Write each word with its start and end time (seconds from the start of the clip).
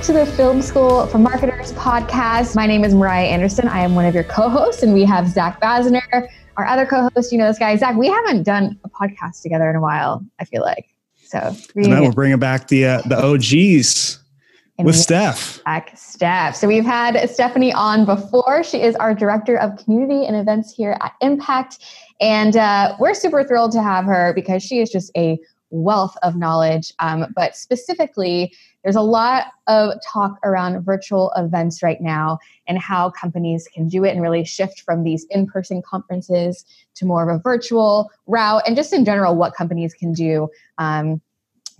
and 0.00 0.16
welcome 0.16 0.24
back 0.24 0.26
to 0.26 0.32
the 0.32 0.36
Film 0.36 0.62
School 0.62 1.06
for 1.08 1.18
Marketers 1.18 1.72
podcast. 1.72 2.56
My 2.56 2.66
name 2.66 2.84
is 2.84 2.94
Mariah 2.94 3.26
Anderson. 3.26 3.68
I 3.68 3.80
am 3.80 3.94
one 3.94 4.06
of 4.06 4.14
your 4.14 4.24
co 4.24 4.48
hosts, 4.48 4.82
and 4.82 4.94
we 4.94 5.04
have 5.04 5.28
Zach 5.28 5.60
Basner, 5.60 6.28
our 6.56 6.66
other 6.66 6.86
co 6.86 7.08
host. 7.14 7.32
You 7.32 7.38
know 7.38 7.48
this 7.48 7.58
guy. 7.58 7.76
Zach, 7.76 7.96
we 7.96 8.06
haven't 8.06 8.44
done 8.44 8.78
a 8.84 8.88
podcast 8.88 9.42
together 9.42 9.68
in 9.68 9.76
a 9.76 9.80
while, 9.80 10.24
I 10.38 10.44
feel 10.46 10.62
like. 10.62 10.86
So, 11.22 11.54
now 11.74 12.02
we're 12.02 12.12
bringing 12.12 12.38
back 12.38 12.68
the, 12.68 12.86
uh, 12.86 13.02
the 13.02 13.22
OGs 13.22 14.18
and 14.78 14.86
with 14.86 14.96
Steph. 14.96 15.62
Back 15.64 15.92
Steph. 15.96 16.56
So 16.56 16.66
we've 16.66 16.84
had 16.84 17.28
Stephanie 17.28 17.72
on 17.72 18.06
before. 18.06 18.64
She 18.64 18.80
is 18.80 18.96
our 18.96 19.14
director 19.14 19.56
of 19.56 19.76
community 19.84 20.24
and 20.26 20.34
events 20.34 20.72
here 20.74 20.96
at 21.02 21.12
Impact, 21.20 21.78
and 22.20 22.56
uh, 22.56 22.96
we're 22.98 23.14
super 23.14 23.44
thrilled 23.44 23.72
to 23.72 23.82
have 23.82 24.06
her 24.06 24.32
because 24.34 24.62
she 24.62 24.80
is 24.80 24.90
just 24.90 25.10
a 25.16 25.38
wealth 25.70 26.16
of 26.22 26.36
knowledge. 26.36 26.92
Um, 26.98 27.26
but 27.34 27.56
specifically, 27.56 28.52
there's 28.82 28.96
a 28.96 29.02
lot 29.02 29.46
of 29.66 29.94
talk 30.06 30.38
around 30.42 30.82
virtual 30.84 31.32
events 31.36 31.82
right 31.82 32.00
now 32.00 32.38
and 32.66 32.78
how 32.78 33.10
companies 33.10 33.68
can 33.72 33.88
do 33.88 34.04
it 34.04 34.10
and 34.10 34.22
really 34.22 34.44
shift 34.44 34.80
from 34.82 35.04
these 35.04 35.26
in 35.30 35.46
person 35.46 35.82
conferences 35.82 36.64
to 36.94 37.04
more 37.04 37.28
of 37.28 37.34
a 37.34 37.42
virtual 37.42 38.10
route, 38.26 38.62
and 38.66 38.76
just 38.76 38.92
in 38.92 39.04
general, 39.04 39.36
what 39.36 39.54
companies 39.54 39.94
can 39.94 40.12
do 40.12 40.48
um, 40.78 41.20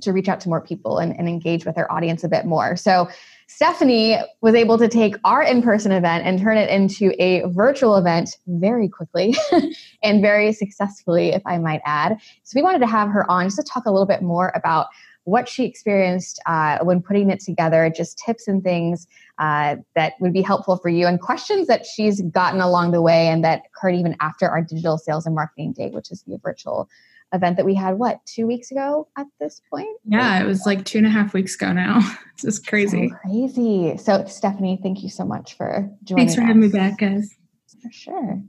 to 0.03 0.13
reach 0.13 0.29
out 0.29 0.41
to 0.41 0.49
more 0.49 0.61
people 0.61 0.99
and, 0.99 1.17
and 1.19 1.29
engage 1.29 1.67
with 1.67 1.75
their 1.75 1.91
audience 1.93 2.25
a 2.25 2.29
bit 2.29 2.45
more. 2.45 2.77
So, 2.77 3.09
Stephanie 3.47 4.17
was 4.43 4.55
able 4.55 4.79
to 4.79 4.87
take 4.87 5.17
our 5.25 5.43
in 5.43 5.61
person 5.61 5.91
event 5.91 6.25
and 6.25 6.41
turn 6.41 6.57
it 6.57 6.71
into 6.71 7.13
a 7.21 7.43
virtual 7.49 7.97
event 7.97 8.37
very 8.47 8.89
quickly 8.89 9.35
and 10.05 10.23
very 10.23 10.53
successfully, 10.53 11.31
if 11.31 11.43
I 11.45 11.59
might 11.59 11.81
add. 11.85 12.19
So, 12.45 12.53
we 12.55 12.63
wanted 12.63 12.79
to 12.81 12.87
have 12.87 13.09
her 13.09 13.29
on 13.31 13.47
just 13.47 13.57
to 13.57 13.63
talk 13.65 13.87
a 13.87 13.91
little 13.91 14.07
bit 14.07 14.23
more 14.23 14.53
about 14.55 14.87
what 15.31 15.49
she 15.49 15.65
experienced 15.65 16.41
uh, 16.47 16.79
when 16.83 17.01
putting 17.01 17.31
it 17.31 17.41
together, 17.41 17.91
just 17.95 18.19
tips 18.19 18.49
and 18.49 18.63
things 18.63 19.07
uh, 19.39 19.77
that 19.95 20.15
would 20.21 20.33
be 20.33 20.43
helpful 20.43 20.77
for 20.77 20.89
you, 20.89 21.07
and 21.07 21.21
questions 21.21 21.67
that 21.69 21.87
she's 21.87 22.21
gotten 22.23 22.61
along 22.61 22.91
the 22.91 23.01
way 23.01 23.29
and 23.29 23.45
that 23.45 23.63
occurred 23.67 23.95
even 23.95 24.17
after 24.21 24.49
our 24.49 24.61
digital 24.61 24.99
sales 24.99 25.27
and 25.27 25.35
marketing 25.35 25.73
day, 25.73 25.91
which 25.91 26.11
is 26.11 26.23
the 26.27 26.37
virtual 26.39 26.89
event 27.33 27.57
that 27.57 27.65
we 27.65 27.75
had 27.75 27.93
what 27.99 28.25
two 28.27 28.47
weeks 28.47 28.71
ago 28.73 29.07
at 29.17 29.27
this 29.39 29.63
point? 29.71 29.89
Yeah 30.05 30.43
it 30.43 30.47
was 30.47 30.67
like 30.67 30.85
two 30.85 30.99
and 30.99 31.07
a 31.07 31.11
half 31.11 31.33
weeks 31.33 31.55
ago 31.55 31.73
now. 31.73 32.01
It's 32.33 32.43
just 32.43 32.67
crazy 32.67 33.09
so 33.09 33.17
crazy. 33.23 33.97
so 33.99 34.25
stephanie 34.25 34.81
thank 34.83 35.03
you 35.03 35.09
so 35.11 35.25
much 35.25 35.55
for 35.55 35.89
joining 36.05 36.27
thanks 36.27 36.35
for 36.35 36.41
us. 36.41 36.47
having 36.49 36.63
me 36.63 36.69
back 36.69 36.99
guys. 36.99 37.37
For 37.83 37.93
sure. 37.93 38.43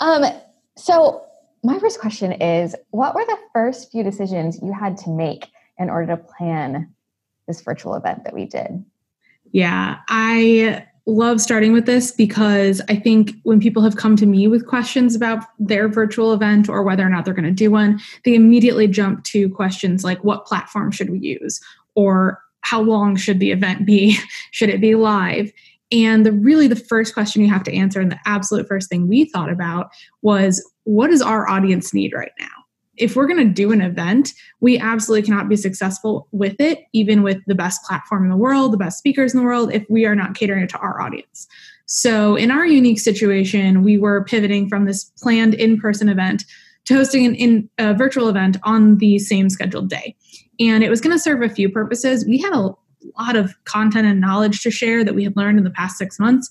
Um 0.00 0.24
so 0.76 1.26
my 1.62 1.78
first 1.78 2.00
question 2.00 2.32
is 2.32 2.74
what 2.90 3.14
were 3.14 3.26
the 3.26 3.38
first 3.52 3.90
few 3.90 4.02
decisions 4.02 4.58
you 4.62 4.72
had 4.72 4.96
to 4.98 5.10
make 5.10 5.48
in 5.78 5.90
order 5.90 6.16
to 6.16 6.16
plan 6.16 6.92
this 7.46 7.60
virtual 7.62 7.94
event 7.94 8.24
that 8.24 8.34
we 8.34 8.44
did 8.44 8.84
yeah 9.52 9.98
i 10.08 10.84
love 11.08 11.40
starting 11.40 11.72
with 11.72 11.86
this 11.86 12.12
because 12.12 12.82
I 12.90 12.94
think 12.94 13.32
when 13.42 13.60
people 13.60 13.82
have 13.82 13.96
come 13.96 14.14
to 14.16 14.26
me 14.26 14.46
with 14.46 14.66
questions 14.66 15.14
about 15.14 15.42
their 15.58 15.88
virtual 15.88 16.34
event 16.34 16.68
or 16.68 16.82
whether 16.82 17.04
or 17.04 17.08
not 17.08 17.24
they're 17.24 17.32
going 17.32 17.46
to 17.46 17.50
do 17.50 17.70
one, 17.70 17.98
they 18.26 18.34
immediately 18.34 18.86
jump 18.86 19.24
to 19.24 19.48
questions 19.48 20.04
like 20.04 20.22
what 20.22 20.44
platform 20.44 20.90
should 20.90 21.08
we 21.08 21.18
use 21.18 21.60
or 21.94 22.42
how 22.60 22.82
long 22.82 23.16
should 23.16 23.40
the 23.40 23.50
event 23.50 23.86
be? 23.86 24.18
should 24.50 24.68
it 24.68 24.82
be 24.82 24.94
live? 24.94 25.50
And 25.90 26.26
the 26.26 26.32
really 26.32 26.66
the 26.66 26.76
first 26.76 27.14
question 27.14 27.40
you 27.40 27.48
have 27.48 27.64
to 27.64 27.74
answer 27.74 28.00
and 28.00 28.12
the 28.12 28.20
absolute 28.26 28.68
first 28.68 28.90
thing 28.90 29.08
we 29.08 29.24
thought 29.24 29.50
about 29.50 29.88
was 30.20 30.62
what 30.84 31.08
does 31.08 31.22
our 31.22 31.48
audience 31.48 31.94
need 31.94 32.12
right 32.12 32.32
now? 32.38 32.46
If 32.98 33.16
we're 33.16 33.26
going 33.26 33.46
to 33.46 33.52
do 33.52 33.72
an 33.72 33.80
event, 33.80 34.32
we 34.60 34.78
absolutely 34.78 35.26
cannot 35.26 35.48
be 35.48 35.56
successful 35.56 36.28
with 36.32 36.60
it, 36.60 36.84
even 36.92 37.22
with 37.22 37.38
the 37.46 37.54
best 37.54 37.82
platform 37.84 38.24
in 38.24 38.30
the 38.30 38.36
world, 38.36 38.72
the 38.72 38.78
best 38.78 38.98
speakers 38.98 39.32
in 39.32 39.40
the 39.40 39.46
world, 39.46 39.72
if 39.72 39.84
we 39.88 40.04
are 40.04 40.14
not 40.14 40.34
catering 40.34 40.64
it 40.64 40.70
to 40.70 40.78
our 40.78 41.00
audience. 41.00 41.46
So, 41.86 42.36
in 42.36 42.50
our 42.50 42.66
unique 42.66 43.00
situation, 43.00 43.82
we 43.82 43.96
were 43.96 44.24
pivoting 44.24 44.68
from 44.68 44.84
this 44.84 45.04
planned 45.22 45.54
in 45.54 45.80
person 45.80 46.08
event 46.08 46.44
to 46.84 46.94
hosting 46.94 47.26
an 47.26 47.34
in, 47.34 47.70
a 47.78 47.94
virtual 47.94 48.28
event 48.28 48.58
on 48.62 48.98
the 48.98 49.18
same 49.18 49.48
scheduled 49.48 49.88
day. 49.88 50.14
And 50.60 50.84
it 50.84 50.90
was 50.90 51.00
going 51.00 51.16
to 51.16 51.22
serve 51.22 51.42
a 51.42 51.48
few 51.48 51.68
purposes. 51.68 52.26
We 52.26 52.38
had 52.38 52.52
a 52.52 52.74
lot 53.18 53.36
of 53.36 53.54
content 53.64 54.06
and 54.06 54.20
knowledge 54.20 54.62
to 54.62 54.70
share 54.70 55.04
that 55.04 55.14
we 55.14 55.24
had 55.24 55.36
learned 55.36 55.58
in 55.58 55.64
the 55.64 55.70
past 55.70 55.96
six 55.96 56.18
months, 56.18 56.50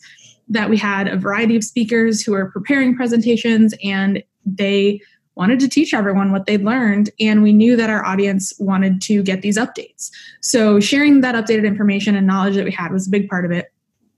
that 0.49 0.69
we 0.69 0.77
had 0.77 1.07
a 1.07 1.17
variety 1.17 1.55
of 1.55 1.63
speakers 1.63 2.21
who 2.21 2.33
are 2.33 2.49
preparing 2.49 2.95
presentations 2.95 3.73
and 3.83 4.23
they 4.45 5.01
wanted 5.37 5.59
to 5.59 5.69
teach 5.69 5.93
everyone 5.93 6.31
what 6.31 6.47
they'd 6.47 6.63
learned, 6.63 7.11
and 7.19 7.43
we 7.43 7.53
knew 7.53 7.75
that 7.75 7.89
our 7.89 8.03
audience 8.03 8.53
wanted 8.59 9.01
to 9.03 9.21
get 9.21 9.43
these 9.43 9.57
updates. 9.57 10.09
So, 10.41 10.79
sharing 10.79 11.21
that 11.21 11.35
updated 11.35 11.65
information 11.65 12.15
and 12.15 12.25
knowledge 12.25 12.55
that 12.55 12.65
we 12.65 12.71
had 12.71 12.91
was 12.91 13.07
a 13.07 13.09
big 13.09 13.29
part 13.29 13.45
of 13.45 13.51
it. 13.51 13.71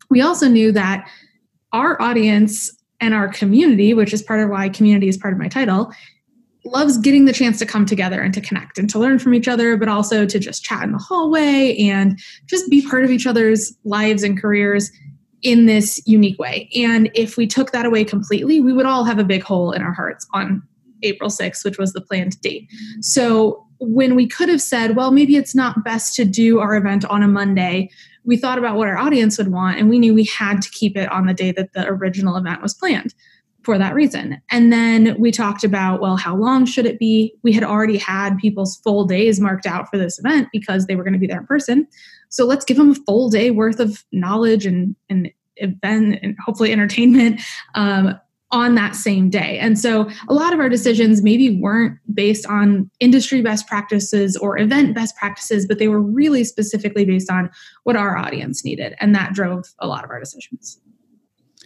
We 0.09 0.21
also 0.21 0.47
knew 0.47 0.71
that 0.71 1.07
our 1.73 2.01
audience 2.01 2.71
and 3.01 3.13
our 3.13 3.27
community, 3.27 3.93
which 3.93 4.13
is 4.13 4.21
part 4.21 4.39
of 4.39 4.49
why 4.49 4.69
community 4.69 5.07
is 5.07 5.17
part 5.17 5.33
of 5.33 5.39
my 5.39 5.47
title, 5.47 5.91
loves 6.65 6.97
getting 6.97 7.25
the 7.25 7.33
chance 7.33 7.59
to 7.59 7.65
come 7.65 7.85
together 7.85 8.21
and 8.21 8.33
to 8.33 8.41
connect 8.41 8.77
and 8.77 8.89
to 8.89 8.99
learn 8.99 9.19
from 9.19 9.33
each 9.33 9.47
other, 9.47 9.77
but 9.77 9.87
also 9.87 10.25
to 10.25 10.39
just 10.39 10.63
chat 10.63 10.83
in 10.83 10.91
the 10.91 10.97
hallway 10.97 11.75
and 11.77 12.19
just 12.47 12.69
be 12.69 12.85
part 12.87 13.03
of 13.03 13.11
each 13.11 13.27
other's 13.27 13.77
lives 13.83 14.23
and 14.23 14.41
careers 14.41 14.91
in 15.41 15.65
this 15.65 16.01
unique 16.05 16.39
way. 16.39 16.69
And 16.75 17.09
if 17.13 17.37
we 17.37 17.47
took 17.47 17.71
that 17.71 17.85
away 17.85 18.03
completely, 18.03 18.59
we 18.59 18.73
would 18.73 18.85
all 18.85 19.05
have 19.05 19.19
a 19.19 19.23
big 19.23 19.43
hole 19.43 19.71
in 19.71 19.81
our 19.81 19.93
hearts 19.93 20.27
on 20.33 20.61
April 21.03 21.29
6th, 21.29 21.63
which 21.63 21.77
was 21.77 21.93
the 21.93 22.01
planned 22.01 22.39
date. 22.41 22.69
So 23.01 23.65
when 23.79 24.15
we 24.15 24.27
could 24.27 24.49
have 24.49 24.61
said, 24.61 24.95
well, 24.95 25.11
maybe 25.11 25.35
it's 25.35 25.55
not 25.55 25.83
best 25.83 26.15
to 26.15 26.25
do 26.25 26.59
our 26.59 26.75
event 26.75 27.05
on 27.05 27.23
a 27.23 27.27
Monday, 27.27 27.89
we 28.25 28.37
thought 28.37 28.57
about 28.57 28.75
what 28.75 28.87
our 28.87 28.97
audience 28.97 29.37
would 29.37 29.51
want 29.51 29.79
and 29.79 29.89
we 29.89 29.99
knew 29.99 30.13
we 30.13 30.25
had 30.25 30.61
to 30.61 30.69
keep 30.69 30.97
it 30.97 31.09
on 31.11 31.25
the 31.25 31.33
day 31.33 31.51
that 31.51 31.73
the 31.73 31.87
original 31.87 32.35
event 32.35 32.61
was 32.61 32.73
planned 32.73 33.13
for 33.63 33.77
that 33.77 33.93
reason. 33.93 34.41
And 34.51 34.71
then 34.71 35.15
we 35.19 35.31
talked 35.31 35.63
about, 35.63 36.01
well, 36.01 36.17
how 36.17 36.35
long 36.35 36.65
should 36.65 36.85
it 36.85 36.99
be? 36.99 37.33
We 37.43 37.51
had 37.51 37.63
already 37.63 37.97
had 37.97 38.37
people's 38.37 38.77
full 38.77 39.05
days 39.05 39.39
marked 39.39 39.65
out 39.65 39.89
for 39.89 39.97
this 39.97 40.19
event 40.19 40.47
because 40.51 40.85
they 40.85 40.95
were 40.95 41.03
going 41.03 41.13
to 41.13 41.19
be 41.19 41.27
there 41.27 41.39
in 41.39 41.45
person. 41.45 41.87
So 42.29 42.45
let's 42.45 42.65
give 42.65 42.77
them 42.77 42.91
a 42.91 42.95
full 42.95 43.29
day 43.29 43.51
worth 43.51 43.79
of 43.79 44.03
knowledge 44.11 44.65
and, 44.65 44.95
and 45.09 45.31
event 45.57 46.19
and 46.21 46.37
hopefully 46.43 46.71
entertainment 46.71 47.41
um, 47.75 48.19
on 48.51 48.75
that 48.75 48.95
same 48.95 49.29
day. 49.29 49.59
And 49.59 49.77
so 49.77 50.09
a 50.27 50.33
lot 50.33 50.53
of 50.53 50.59
our 50.59 50.69
decisions 50.69 51.21
maybe 51.21 51.59
weren't 51.59 51.99
based 52.13 52.45
on 52.47 52.89
industry 52.99 53.41
best 53.41 53.67
practices 53.67 54.35
or 54.35 54.57
event 54.57 54.95
best 54.95 55.15
practices, 55.15 55.67
but 55.67 55.77
they 55.77 55.87
were 55.87 56.01
really 56.01 56.43
specifically 56.43 57.05
based 57.05 57.29
on 57.29 57.49
what 57.83 57.95
our 57.95 58.17
audience 58.17 58.65
needed. 58.65 58.95
And 58.99 59.13
that 59.13 59.33
drove 59.33 59.65
a 59.79 59.87
lot 59.87 60.03
of 60.03 60.09
our 60.09 60.19
decisions. 60.19 60.79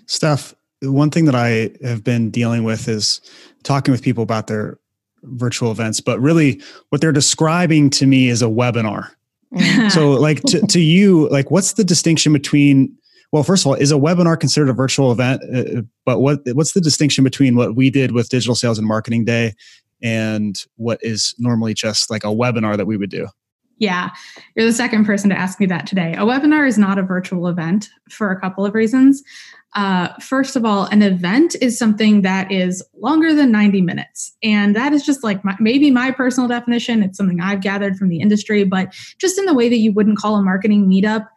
Steph, 0.08 0.54
one 0.82 1.10
thing 1.10 1.26
that 1.26 1.36
I 1.36 1.72
have 1.86 2.04
been 2.04 2.30
dealing 2.30 2.66
with 2.66 2.90
is 2.90 3.22
talking 3.64 3.94
with 3.94 4.02
people 4.02 4.24
about 4.24 4.48
their 4.48 4.78
virtual 5.24 5.72
events, 5.72 6.02
but 6.02 6.20
really 6.20 6.62
what 6.90 7.00
they're 7.00 7.14
describing 7.14 7.90
to 7.92 8.06
me 8.06 8.28
is 8.28 8.42
a 8.42 8.48
webinar. 8.48 9.10
Mm. 9.54 9.92
so 9.92 10.12
like 10.12 10.42
to, 10.44 10.66
to 10.68 10.82
you, 10.82 11.30
like 11.30 11.52
what's 11.52 11.74
the 11.74 11.84
distinction 11.84 12.34
between 12.34 12.98
well, 13.34 13.42
first 13.42 13.66
of 13.66 13.68
all, 13.68 13.74
is 13.74 13.92
a 13.92 13.96
webinar 13.96 14.40
considered 14.40 14.70
a 14.70 14.74
virtual 14.74 15.12
event? 15.12 15.42
Uh, 15.52 15.80
uh, 15.80 15.82
but 16.06 16.20
what 16.20 16.42
what's 16.54 16.74
the 16.74 16.80
distinction 16.80 17.24
between 17.24 17.56
what 17.56 17.76
we 17.76 17.90
did 17.90 18.12
with 18.12 18.30
Digital 18.30 18.54
Sales 18.54 18.78
and 18.78 18.88
Marketing 18.88 19.26
Day 19.26 19.56
and 20.04 20.64
what 20.76 21.00
is 21.02 21.34
normally 21.40 21.74
just 21.74 22.12
like 22.12 22.24
a 22.24 22.28
webinar 22.28 22.78
that 22.78 22.86
we 22.86 22.96
would 22.96 23.10
do? 23.10 23.28
Yeah, 23.80 24.12
you're 24.56 24.68
the 24.68 24.72
second 24.72 25.06
person 25.06 25.32
to 25.32 25.36
ask 25.36 25.60
me 25.60 25.66
that 25.66 25.88
today. 25.88 26.14
A 26.14 26.20
webinar 26.20 26.68
is 26.68 26.78
not 26.78 27.00
a 27.00 27.02
virtual 27.02 27.48
event 27.48 27.90
for 28.08 28.30
a 28.30 28.40
couple 28.40 28.68
of 28.68 28.76
reasons. 28.76 29.24
Uh, 29.74 30.10
first 30.20 30.56
of 30.56 30.64
all, 30.64 30.86
an 30.86 31.02
event 31.02 31.56
is 31.60 31.80
something 31.80 32.22
that 32.22 32.52
is 32.52 32.84
longer 33.02 33.34
than 33.34 33.52
90 33.52 33.82
minutes. 33.82 34.38
And 34.44 34.76
that 34.76 34.94
is 34.94 35.04
just 35.04 35.24
like 35.24 35.44
my, 35.44 35.58
maybe 35.60 35.90
my 35.90 36.12
personal 36.12 36.48
definition. 36.48 37.02
It's 37.02 37.18
something 37.18 37.42
I've 37.42 37.62
gathered 37.62 37.98
from 37.98 38.10
the 38.10 38.20
industry, 38.20 38.64
but 38.64 38.94
just 39.18 39.40
in 39.40 39.46
the 39.46 39.56
way 39.56 39.70
that 39.70 39.80
you 39.80 39.92
wouldn't 39.92 40.20
call 40.20 40.36
a 40.36 40.44
marketing 40.44 40.88
meetup 40.88 41.28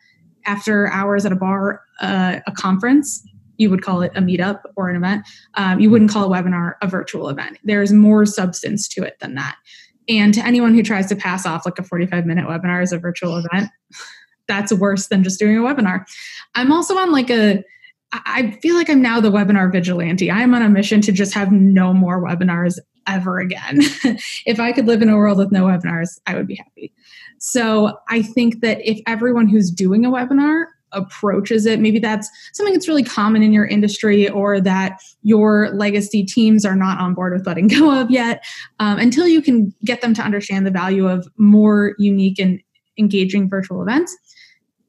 after 0.47 0.89
hours 0.89 1.27
at 1.27 1.33
a 1.33 1.37
bar 1.37 1.83
uh, 2.01 2.41
a 2.47 2.53
conference 2.53 3.27
you 3.59 3.71
would 3.71 3.83
call 3.83 4.03
it 4.03 4.13
a 4.15 4.21
meetup 4.21 4.61
or 4.77 4.89
an 4.89 4.97
event 4.97 5.27
um, 5.55 5.81
you 5.81 5.91
wouldn't 5.91 6.11
call 6.11 6.33
a 6.33 6.37
webinar 6.37 6.75
a 6.83 6.87
virtual 6.87 7.29
event. 7.29 7.59
There's 7.65 7.93
more 7.93 8.27
substance 8.27 8.89
to 8.89 9.03
it 9.03 9.19
than 9.21 9.35
that. 9.35 9.57
And 10.09 10.33
to 10.35 10.45
anyone 10.45 10.75
who 10.75 10.83
tries 10.83 11.07
to 11.09 11.17
pass 11.17 11.47
off 11.47 11.67
like 11.67 11.79
a 11.79 11.83
45 11.83 12.27
minute 12.27 12.47
webinar 12.47 12.83
as 12.83 12.93
a 12.93 12.99
virtual 12.99 13.37
event 13.37 13.71
that's 14.49 14.73
worse 14.73 15.09
than 15.09 15.25
just 15.25 15.39
doing 15.39 15.59
a 15.59 15.61
webinar. 15.61 16.05
I'm 16.55 16.73
also 16.73 16.97
on 16.97 17.13
like 17.13 17.31
a 17.31 17.65
i 18.13 18.53
feel 18.63 18.77
like 18.77 18.89
i'm 18.89 19.03
now 19.03 19.21
the 19.21 19.33
webinar 19.33 19.71
vigilante. 19.71 20.31
I'm 20.31 20.55
on 20.55 20.63
a 20.63 20.69
mission 20.69 21.01
to 21.03 21.13
just 21.13 21.35
have 21.35 21.51
no 21.51 21.93
more 21.93 22.23
webinars 22.23 22.79
ever 23.07 23.39
again 23.39 23.79
if 24.47 24.59
i 24.61 24.73
could 24.73 24.87
live 24.87 25.03
in 25.03 25.09
a 25.09 25.17
world 25.17 25.39
with 25.39 25.53
no 25.53 25.65
webinars 25.65 26.19
i 26.27 26.35
would 26.35 26.47
be 26.47 26.57
happy 26.57 26.93
so 27.39 27.99
I 28.09 28.23
think 28.23 28.61
that 28.61 28.79
if 28.89 29.01
everyone 29.07 29.49
who's 29.49 29.71
doing 29.71 30.05
a 30.05 30.11
webinar 30.11 30.67
approaches 30.93 31.67
it, 31.67 31.81
maybe 31.81 31.99
that's 31.99 32.31
something 32.53 32.73
that's 32.73 32.89
really 32.89 33.05
common 33.05 33.43
in 33.43 33.53
your 33.53 33.67
industry 33.67 34.29
or 34.29 34.61
that 34.61 34.99
your 35.23 35.71
legacy 35.75 36.25
teams 36.25 36.65
are 36.65 36.77
not 36.77 36.99
on 36.99 37.13
board 37.13 37.33
with 37.33 37.47
letting 37.47 37.69
go 37.69 38.01
of 38.01 38.11
yet, 38.11 38.45
um, 38.79 38.99
until 38.99 39.27
you 39.27 39.43
can 39.43 39.75
get 39.85 40.01
them 40.01 40.15
to 40.15 40.23
understand 40.23 40.67
the 40.67 40.71
value 40.71 41.09
of 41.09 41.29
more 41.37 41.95
unique 41.99 42.39
and 42.39 42.61
engaging 42.99 43.49
virtual 43.49 43.83
events. 43.83 44.17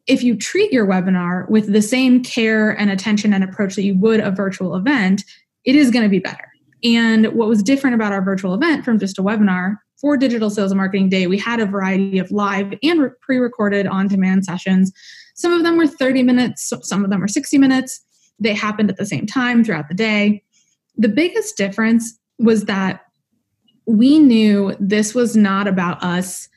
If 0.05 0.23
you 0.23 0.37
treat 0.37 0.71
your 0.71 0.87
webinar 0.87 1.49
with 1.49 1.73
the 1.73 1.81
same 1.81 2.23
care 2.23 2.69
and 2.69 2.89
attention 2.89 3.33
and 3.33 3.43
approach 3.43 3.75
that 3.75 3.83
you 3.83 3.97
would 3.99 4.21
a 4.21 4.31
virtual 4.31 4.75
event, 4.75 5.25
it 5.65 5.75
is 5.75 5.91
going 5.91 6.03
to 6.03 6.09
be 6.09 6.19
better. 6.19 6.47
And 6.83 7.27
what 7.33 7.47
was 7.47 7.63
different 7.63 7.95
about 7.95 8.13
our 8.13 8.21
virtual 8.21 8.53
event 8.53 8.85
from 8.85 8.99
just 8.99 9.17
a 9.17 9.23
webinar 9.23 9.77
for 9.99 10.15
Digital 10.15 10.49
Sales 10.49 10.71
and 10.71 10.77
Marketing 10.77 11.09
Day, 11.09 11.25
we 11.27 11.37
had 11.37 11.59
a 11.59 11.65
variety 11.65 12.19
of 12.19 12.29
live 12.31 12.73
and 12.83 13.09
pre 13.19 13.37
recorded 13.37 13.87
on 13.87 14.07
demand 14.07 14.45
sessions. 14.45 14.91
Some 15.35 15.53
of 15.53 15.63
them 15.63 15.77
were 15.77 15.87
30 15.87 16.23
minutes, 16.23 16.71
some 16.83 17.03
of 17.03 17.09
them 17.09 17.19
were 17.19 17.27
60 17.27 17.57
minutes. 17.57 18.01
They 18.39 18.53
happened 18.53 18.89
at 18.89 18.97
the 18.97 19.05
same 19.05 19.25
time 19.25 19.63
throughout 19.63 19.87
the 19.87 19.95
day. 19.95 20.43
The 20.95 21.09
biggest 21.09 21.57
difference 21.57 22.17
was 22.37 22.65
that 22.65 23.01
we 23.87 24.19
knew 24.19 24.75
this 24.79 25.15
was 25.15 25.35
not 25.35 25.67
about 25.67 26.03
us 26.03 26.49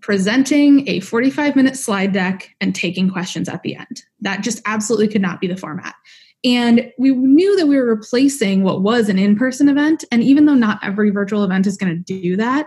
presenting 0.00 0.88
a 0.88 1.00
45 1.00 1.56
minute 1.56 1.76
slide 1.76 2.12
deck 2.12 2.50
and 2.60 2.74
taking 2.74 3.08
questions 3.08 3.48
at 3.48 3.62
the 3.62 3.76
end. 3.76 4.02
That 4.20 4.42
just 4.42 4.60
absolutely 4.66 5.08
could 5.08 5.22
not 5.22 5.40
be 5.40 5.46
the 5.46 5.56
format. 5.56 5.94
And 6.44 6.92
we 6.98 7.12
knew 7.12 7.56
that 7.56 7.66
we 7.66 7.76
were 7.76 7.86
replacing 7.86 8.62
what 8.62 8.82
was 8.82 9.08
an 9.08 9.18
in 9.18 9.36
person 9.36 9.68
event. 9.68 10.04
And 10.12 10.22
even 10.22 10.44
though 10.44 10.54
not 10.54 10.78
every 10.82 11.10
virtual 11.10 11.42
event 11.42 11.66
is 11.66 11.76
going 11.76 11.94
to 11.94 12.20
do 12.20 12.36
that, 12.36 12.66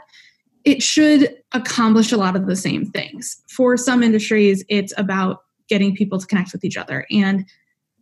it 0.66 0.82
should 0.82 1.34
accomplish 1.54 2.12
a 2.12 2.18
lot 2.18 2.36
of 2.36 2.48
the 2.48 2.56
same 2.56 2.86
things. 2.86 3.42
For 3.48 3.78
some 3.78 4.04
industries, 4.04 4.66
it's 4.68 4.94
about 4.98 5.44
getting 5.70 5.96
people 5.96 6.20
to 6.20 6.26
connect 6.26 6.52
with 6.52 6.66
each 6.66 6.78
other. 6.78 7.06
And 7.12 7.46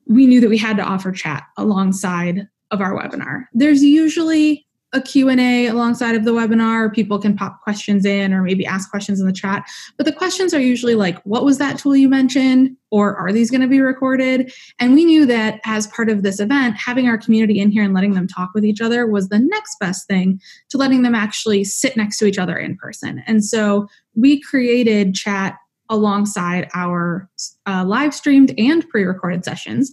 we 0.08 0.26
knew 0.26 0.40
that 0.40 0.50
we 0.50 0.58
had 0.58 0.78
to 0.78 0.84
offer 0.84 1.12
chat 1.12 1.44
alongside 1.58 2.48
of 2.72 2.82
our 2.82 2.94
webinar. 2.94 3.46
There's 3.54 3.84
usually 3.84 4.66
a 4.94 5.02
Q&A 5.02 5.68
alongside 5.68 6.16
of 6.16 6.24
the 6.24 6.32
webinar. 6.32 6.94
People 6.94 7.20
can 7.20 7.36
pop 7.36 7.62
questions 7.62 8.06
in 8.06 8.34
or 8.34 8.42
maybe 8.42 8.66
ask 8.66 8.90
questions 8.90 9.20
in 9.20 9.28
the 9.28 9.34
chat. 9.34 9.64
But 9.98 10.06
the 10.06 10.14
questions 10.14 10.54
are 10.54 10.60
usually 10.60 10.96
like, 10.96 11.22
what 11.24 11.44
was 11.44 11.58
that 11.58 11.78
tool 11.78 11.96
you 11.96 12.08
mentioned? 12.08 12.78
Or 12.92 13.16
are 13.18 13.34
these 13.34 13.52
going 13.52 13.62
to 13.62 13.68
be 13.68 13.82
recorded? 13.82 14.54
And 14.80 14.94
we 14.94 15.04
knew 15.04 15.26
that 15.26 15.60
as 15.66 15.88
part 15.88 16.10
of 16.10 16.24
this 16.24 16.40
event, 16.40 16.78
having 16.78 17.08
our 17.08 17.18
community 17.18 17.60
in 17.60 17.72
here 17.72 17.84
and 17.84 17.94
letting 17.94 18.14
them 18.14 18.28
talk 18.28 18.52
with 18.56 18.64
each 18.64 18.80
other 18.80 19.06
was 19.06 19.28
the 19.28 19.40
next 19.40 19.78
best 19.80 20.08
thing 20.08 20.40
to 20.70 20.78
letting 20.78 21.02
them 21.02 21.16
actually 21.16 21.66
sit 21.66 21.98
next 21.98 22.18
to 22.20 22.26
each 22.26 22.38
other 22.38 22.58
in 22.58 22.78
person. 22.78 23.22
And 23.28 23.44
so 23.44 23.88
we 24.16 24.40
created 24.42 25.14
chat 25.14 25.58
alongside 25.90 26.70
our 26.74 27.30
uh, 27.68 27.84
live 27.86 28.14
streamed 28.14 28.54
and 28.58 28.88
pre 28.88 29.04
recorded 29.04 29.44
sessions. 29.44 29.92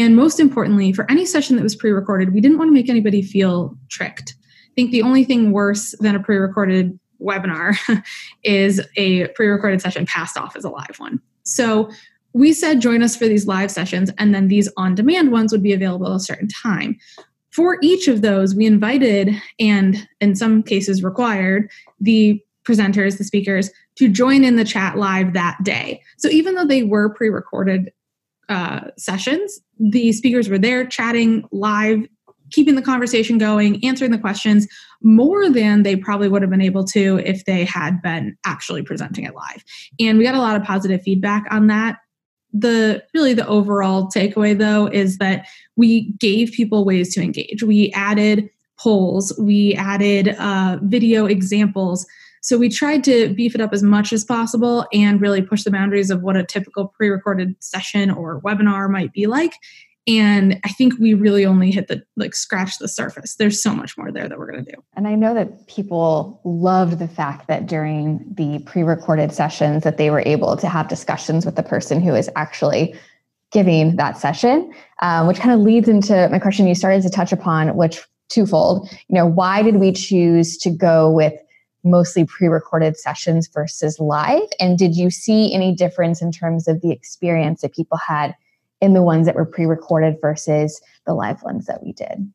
And 0.00 0.16
most 0.16 0.40
importantly, 0.40 0.92
for 0.92 1.10
any 1.10 1.24
session 1.24 1.56
that 1.56 1.62
was 1.62 1.76
pre 1.76 1.90
recorded, 1.90 2.34
we 2.34 2.40
didn't 2.40 2.58
want 2.58 2.68
to 2.68 2.74
make 2.74 2.88
anybody 2.88 3.22
feel 3.22 3.76
tricked. 3.88 4.34
I 4.40 4.74
think 4.74 4.90
the 4.90 5.02
only 5.02 5.24
thing 5.24 5.52
worse 5.52 5.94
than 6.00 6.14
a 6.14 6.22
pre 6.22 6.36
recorded 6.36 6.98
webinar 7.20 7.76
is 8.44 8.80
a 8.96 9.28
pre 9.28 9.46
recorded 9.46 9.80
session 9.80 10.06
passed 10.06 10.36
off 10.36 10.56
as 10.56 10.64
a 10.64 10.70
live 10.70 10.98
one. 10.98 11.20
So 11.44 11.90
we 12.32 12.52
said 12.52 12.80
join 12.80 13.02
us 13.02 13.16
for 13.16 13.26
these 13.26 13.46
live 13.46 13.70
sessions, 13.70 14.10
and 14.18 14.34
then 14.34 14.48
these 14.48 14.68
on 14.76 14.94
demand 14.94 15.32
ones 15.32 15.52
would 15.52 15.62
be 15.62 15.72
available 15.72 16.08
at 16.08 16.16
a 16.16 16.20
certain 16.20 16.48
time. 16.48 16.98
For 17.50 17.78
each 17.80 18.08
of 18.08 18.20
those, 18.20 18.54
we 18.54 18.66
invited 18.66 19.30
and 19.58 20.06
in 20.20 20.34
some 20.36 20.62
cases 20.62 21.02
required 21.02 21.70
the 21.98 22.38
presenters, 22.64 23.16
the 23.16 23.24
speakers, 23.24 23.70
to 23.96 24.08
join 24.08 24.44
in 24.44 24.56
the 24.56 24.64
chat 24.64 24.98
live 24.98 25.32
that 25.32 25.56
day. 25.62 26.02
So 26.18 26.28
even 26.28 26.54
though 26.54 26.66
they 26.66 26.82
were 26.82 27.08
pre 27.14 27.30
recorded 27.30 27.90
uh, 28.48 28.80
sessions, 28.96 29.60
the 29.78 30.12
speakers 30.12 30.48
were 30.48 30.58
there 30.58 30.86
chatting 30.86 31.44
live, 31.50 32.06
keeping 32.50 32.76
the 32.76 32.82
conversation 32.82 33.38
going, 33.38 33.84
answering 33.84 34.10
the 34.10 34.18
questions 34.18 34.66
more 35.02 35.50
than 35.50 35.82
they 35.82 35.96
probably 35.96 36.28
would 36.28 36.42
have 36.42 36.50
been 36.50 36.60
able 36.60 36.84
to 36.84 37.18
if 37.18 37.44
they 37.44 37.64
had 37.64 38.00
been 38.02 38.36
actually 38.44 38.82
presenting 38.82 39.24
it 39.24 39.34
live. 39.34 39.64
And 40.00 40.18
we 40.18 40.24
got 40.24 40.34
a 40.34 40.40
lot 40.40 40.56
of 40.56 40.62
positive 40.62 41.02
feedback 41.02 41.44
on 41.50 41.66
that. 41.66 41.98
The 42.52 43.04
really 43.12 43.34
the 43.34 43.46
overall 43.46 44.08
takeaway 44.08 44.56
though 44.56 44.86
is 44.86 45.18
that 45.18 45.46
we 45.76 46.12
gave 46.18 46.52
people 46.52 46.84
ways 46.84 47.12
to 47.14 47.22
engage. 47.22 47.62
We 47.62 47.90
added 47.92 48.48
polls, 48.78 49.36
we 49.38 49.74
added 49.74 50.28
uh, 50.38 50.78
video 50.82 51.26
examples 51.26 52.06
so 52.46 52.56
we 52.56 52.68
tried 52.68 53.02
to 53.02 53.34
beef 53.34 53.56
it 53.56 53.60
up 53.60 53.72
as 53.72 53.82
much 53.82 54.12
as 54.12 54.24
possible 54.24 54.86
and 54.92 55.20
really 55.20 55.42
push 55.42 55.64
the 55.64 55.70
boundaries 55.72 56.10
of 56.10 56.22
what 56.22 56.36
a 56.36 56.44
typical 56.44 56.86
pre 56.96 57.08
recorded 57.08 57.56
session 57.58 58.08
or 58.08 58.40
webinar 58.42 58.88
might 58.88 59.12
be 59.12 59.26
like. 59.26 59.54
And 60.06 60.60
I 60.64 60.68
think 60.68 60.94
we 61.00 61.12
really 61.12 61.44
only 61.44 61.72
hit 61.72 61.88
the 61.88 62.04
like 62.14 62.36
scratch 62.36 62.78
the 62.78 62.86
surface. 62.86 63.34
There's 63.34 63.60
so 63.60 63.74
much 63.74 63.98
more 63.98 64.12
there 64.12 64.28
that 64.28 64.38
we're 64.38 64.52
going 64.52 64.64
to 64.64 64.70
do. 64.70 64.80
And 64.94 65.08
I 65.08 65.16
know 65.16 65.34
that 65.34 65.66
people 65.66 66.40
loved 66.44 67.00
the 67.00 67.08
fact 67.08 67.48
that 67.48 67.66
during 67.66 68.24
the 68.32 68.60
pre-recorded 68.60 69.32
sessions 69.32 69.82
that 69.82 69.96
they 69.96 70.10
were 70.10 70.22
able 70.24 70.56
to 70.58 70.68
have 70.68 70.86
discussions 70.86 71.44
with 71.44 71.56
the 71.56 71.64
person 71.64 72.00
who 72.00 72.14
is 72.14 72.30
actually 72.36 72.94
giving 73.50 73.96
that 73.96 74.18
session, 74.18 74.72
um, 75.02 75.26
which 75.26 75.40
kind 75.40 75.52
of 75.52 75.66
leads 75.66 75.88
into 75.88 76.28
my 76.30 76.38
question 76.38 76.68
you 76.68 76.76
started 76.76 77.02
to 77.02 77.10
touch 77.10 77.32
upon, 77.32 77.76
which 77.76 78.00
twofold. 78.28 78.88
You 79.08 79.16
know, 79.16 79.26
why 79.26 79.62
did 79.62 79.76
we 79.76 79.90
choose 79.90 80.56
to 80.58 80.70
go 80.70 81.10
with 81.10 81.32
mostly 81.86 82.24
pre-recorded 82.24 82.96
sessions 82.96 83.48
versus 83.48 83.98
live? 83.98 84.48
And 84.60 84.76
did 84.78 84.96
you 84.96 85.10
see 85.10 85.54
any 85.54 85.74
difference 85.74 86.20
in 86.20 86.32
terms 86.32 86.68
of 86.68 86.82
the 86.82 86.90
experience 86.90 87.62
that 87.62 87.74
people 87.74 87.98
had 87.98 88.34
in 88.80 88.92
the 88.92 89.02
ones 89.02 89.26
that 89.26 89.36
were 89.36 89.46
pre-recorded 89.46 90.16
versus 90.20 90.80
the 91.06 91.14
live 91.14 91.42
ones 91.42 91.66
that 91.66 91.82
we 91.82 91.92
did? 91.92 92.30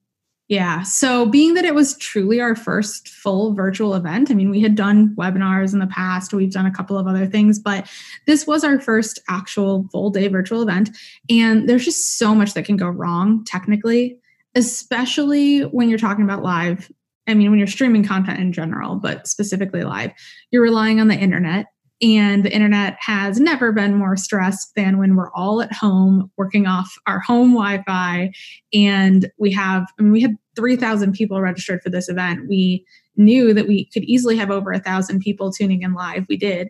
Yeah 0.51 0.83
so 0.83 1.25
being 1.27 1.53
that 1.53 1.63
it 1.63 1.75
was 1.75 1.95
truly 1.97 2.41
our 2.41 2.57
first 2.57 3.07
full 3.07 3.53
virtual 3.53 3.95
event 3.95 4.29
i 4.29 4.33
mean 4.33 4.49
we 4.49 4.59
had 4.59 4.75
done 4.75 5.15
webinars 5.15 5.71
in 5.71 5.79
the 5.79 5.87
past 5.87 6.33
we've 6.33 6.51
done 6.51 6.65
a 6.65 6.73
couple 6.73 6.97
of 6.97 7.07
other 7.07 7.25
things 7.25 7.57
but 7.57 7.89
this 8.27 8.45
was 8.45 8.65
our 8.65 8.77
first 8.77 9.17
actual 9.29 9.87
full 9.93 10.09
day 10.09 10.27
virtual 10.27 10.61
event 10.61 10.89
and 11.29 11.69
there's 11.69 11.85
just 11.85 12.17
so 12.17 12.35
much 12.35 12.53
that 12.53 12.65
can 12.65 12.75
go 12.75 12.89
wrong 12.89 13.45
technically 13.45 14.17
especially 14.53 15.61
when 15.61 15.87
you're 15.87 15.97
talking 15.97 16.25
about 16.25 16.43
live 16.43 16.91
I 17.27 17.33
mean, 17.33 17.49
when 17.49 17.59
you're 17.59 17.67
streaming 17.67 18.03
content 18.03 18.39
in 18.39 18.51
general, 18.51 18.95
but 18.95 19.27
specifically 19.27 19.83
live, 19.83 20.11
you're 20.51 20.63
relying 20.63 20.99
on 20.99 21.07
the 21.07 21.15
internet. 21.15 21.67
And 22.03 22.43
the 22.43 22.51
internet 22.51 22.97
has 22.99 23.39
never 23.39 23.71
been 23.71 23.95
more 23.95 24.17
stressed 24.17 24.73
than 24.75 24.97
when 24.97 25.15
we're 25.15 25.31
all 25.33 25.61
at 25.61 25.71
home 25.71 26.31
working 26.35 26.65
off 26.65 26.91
our 27.05 27.19
home 27.19 27.51
Wi 27.51 27.83
Fi. 27.85 28.31
And 28.73 29.29
we 29.37 29.51
have, 29.51 29.85
I 29.99 30.01
mean, 30.01 30.11
we 30.11 30.21
had 30.21 30.35
3,000 30.55 31.13
people 31.13 31.39
registered 31.41 31.83
for 31.83 31.91
this 31.91 32.09
event. 32.09 32.49
We 32.49 32.83
knew 33.17 33.53
that 33.53 33.67
we 33.67 33.85
could 33.93 34.03
easily 34.03 34.35
have 34.37 34.49
over 34.49 34.71
a 34.71 34.79
thousand 34.79 35.19
people 35.19 35.51
tuning 35.51 35.83
in 35.83 35.93
live. 35.93 36.25
We 36.27 36.37
did. 36.37 36.69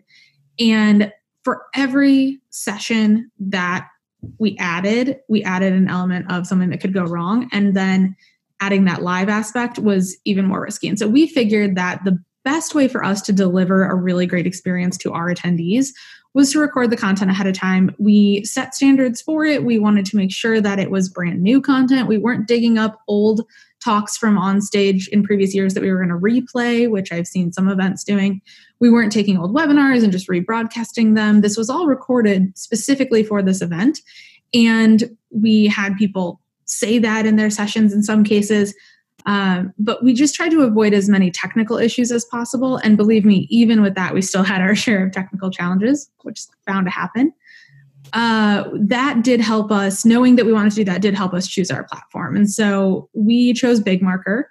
And 0.58 1.10
for 1.44 1.62
every 1.74 2.40
session 2.50 3.30
that 3.40 3.88
we 4.38 4.56
added, 4.58 5.18
we 5.28 5.42
added 5.42 5.72
an 5.72 5.88
element 5.88 6.30
of 6.30 6.46
something 6.46 6.70
that 6.70 6.80
could 6.80 6.94
go 6.94 7.04
wrong. 7.04 7.48
And 7.52 7.74
then 7.74 8.16
adding 8.62 8.84
that 8.84 9.02
live 9.02 9.28
aspect 9.28 9.80
was 9.80 10.16
even 10.24 10.46
more 10.46 10.62
risky. 10.62 10.86
And 10.86 10.96
so 10.96 11.08
we 11.08 11.26
figured 11.26 11.74
that 11.74 12.04
the 12.04 12.16
best 12.44 12.76
way 12.76 12.86
for 12.86 13.04
us 13.04 13.20
to 13.22 13.32
deliver 13.32 13.84
a 13.84 13.94
really 13.96 14.24
great 14.24 14.46
experience 14.46 14.96
to 14.98 15.12
our 15.12 15.34
attendees 15.34 15.88
was 16.32 16.52
to 16.52 16.60
record 16.60 16.90
the 16.90 16.96
content 16.96 17.30
ahead 17.30 17.48
of 17.48 17.54
time. 17.54 17.94
We 17.98 18.44
set 18.44 18.74
standards 18.74 19.20
for 19.20 19.44
it. 19.44 19.64
We 19.64 19.80
wanted 19.80 20.06
to 20.06 20.16
make 20.16 20.32
sure 20.32 20.60
that 20.60 20.78
it 20.78 20.92
was 20.92 21.08
brand 21.08 21.42
new 21.42 21.60
content. 21.60 22.08
We 22.08 22.18
weren't 22.18 22.46
digging 22.46 22.78
up 22.78 23.00
old 23.08 23.42
talks 23.84 24.16
from 24.16 24.38
on 24.38 24.60
stage 24.60 25.08
in 25.08 25.24
previous 25.24 25.54
years 25.54 25.74
that 25.74 25.82
we 25.82 25.90
were 25.90 26.04
going 26.04 26.08
to 26.08 26.14
replay, 26.14 26.88
which 26.88 27.12
I've 27.12 27.26
seen 27.26 27.52
some 27.52 27.68
events 27.68 28.04
doing. 28.04 28.40
We 28.78 28.90
weren't 28.90 29.12
taking 29.12 29.38
old 29.38 29.54
webinars 29.54 30.04
and 30.04 30.12
just 30.12 30.28
rebroadcasting 30.28 31.16
them. 31.16 31.40
This 31.40 31.56
was 31.56 31.68
all 31.68 31.86
recorded 31.86 32.56
specifically 32.56 33.24
for 33.24 33.42
this 33.42 33.60
event. 33.60 33.98
And 34.54 35.16
we 35.30 35.66
had 35.66 35.96
people 35.96 36.40
say 36.64 36.98
that 36.98 37.26
in 37.26 37.36
their 37.36 37.50
sessions 37.50 37.92
in 37.92 38.02
some 38.02 38.24
cases. 38.24 38.74
Um, 39.24 39.72
but 39.78 40.02
we 40.02 40.14
just 40.14 40.34
tried 40.34 40.50
to 40.50 40.62
avoid 40.62 40.92
as 40.92 41.08
many 41.08 41.30
technical 41.30 41.78
issues 41.78 42.10
as 42.10 42.24
possible. 42.24 42.78
And 42.78 42.96
believe 42.96 43.24
me, 43.24 43.46
even 43.50 43.80
with 43.82 43.94
that, 43.94 44.14
we 44.14 44.22
still 44.22 44.42
had 44.42 44.60
our 44.60 44.74
share 44.76 45.06
of 45.06 45.12
technical 45.12 45.50
challenges, 45.50 46.10
which 46.22 46.40
is 46.40 46.50
bound 46.66 46.86
to 46.86 46.90
happen. 46.90 47.32
Uh, 48.12 48.68
that 48.74 49.22
did 49.24 49.40
help 49.40 49.70
us, 49.70 50.04
knowing 50.04 50.36
that 50.36 50.44
we 50.44 50.52
wanted 50.52 50.70
to 50.70 50.76
do 50.76 50.84
that, 50.84 51.00
did 51.00 51.14
help 51.14 51.32
us 51.32 51.46
choose 51.46 51.70
our 51.70 51.84
platform. 51.84 52.36
And 52.36 52.50
so 52.50 53.08
we 53.14 53.54
chose 53.54 53.80
BigMarker 53.80 54.44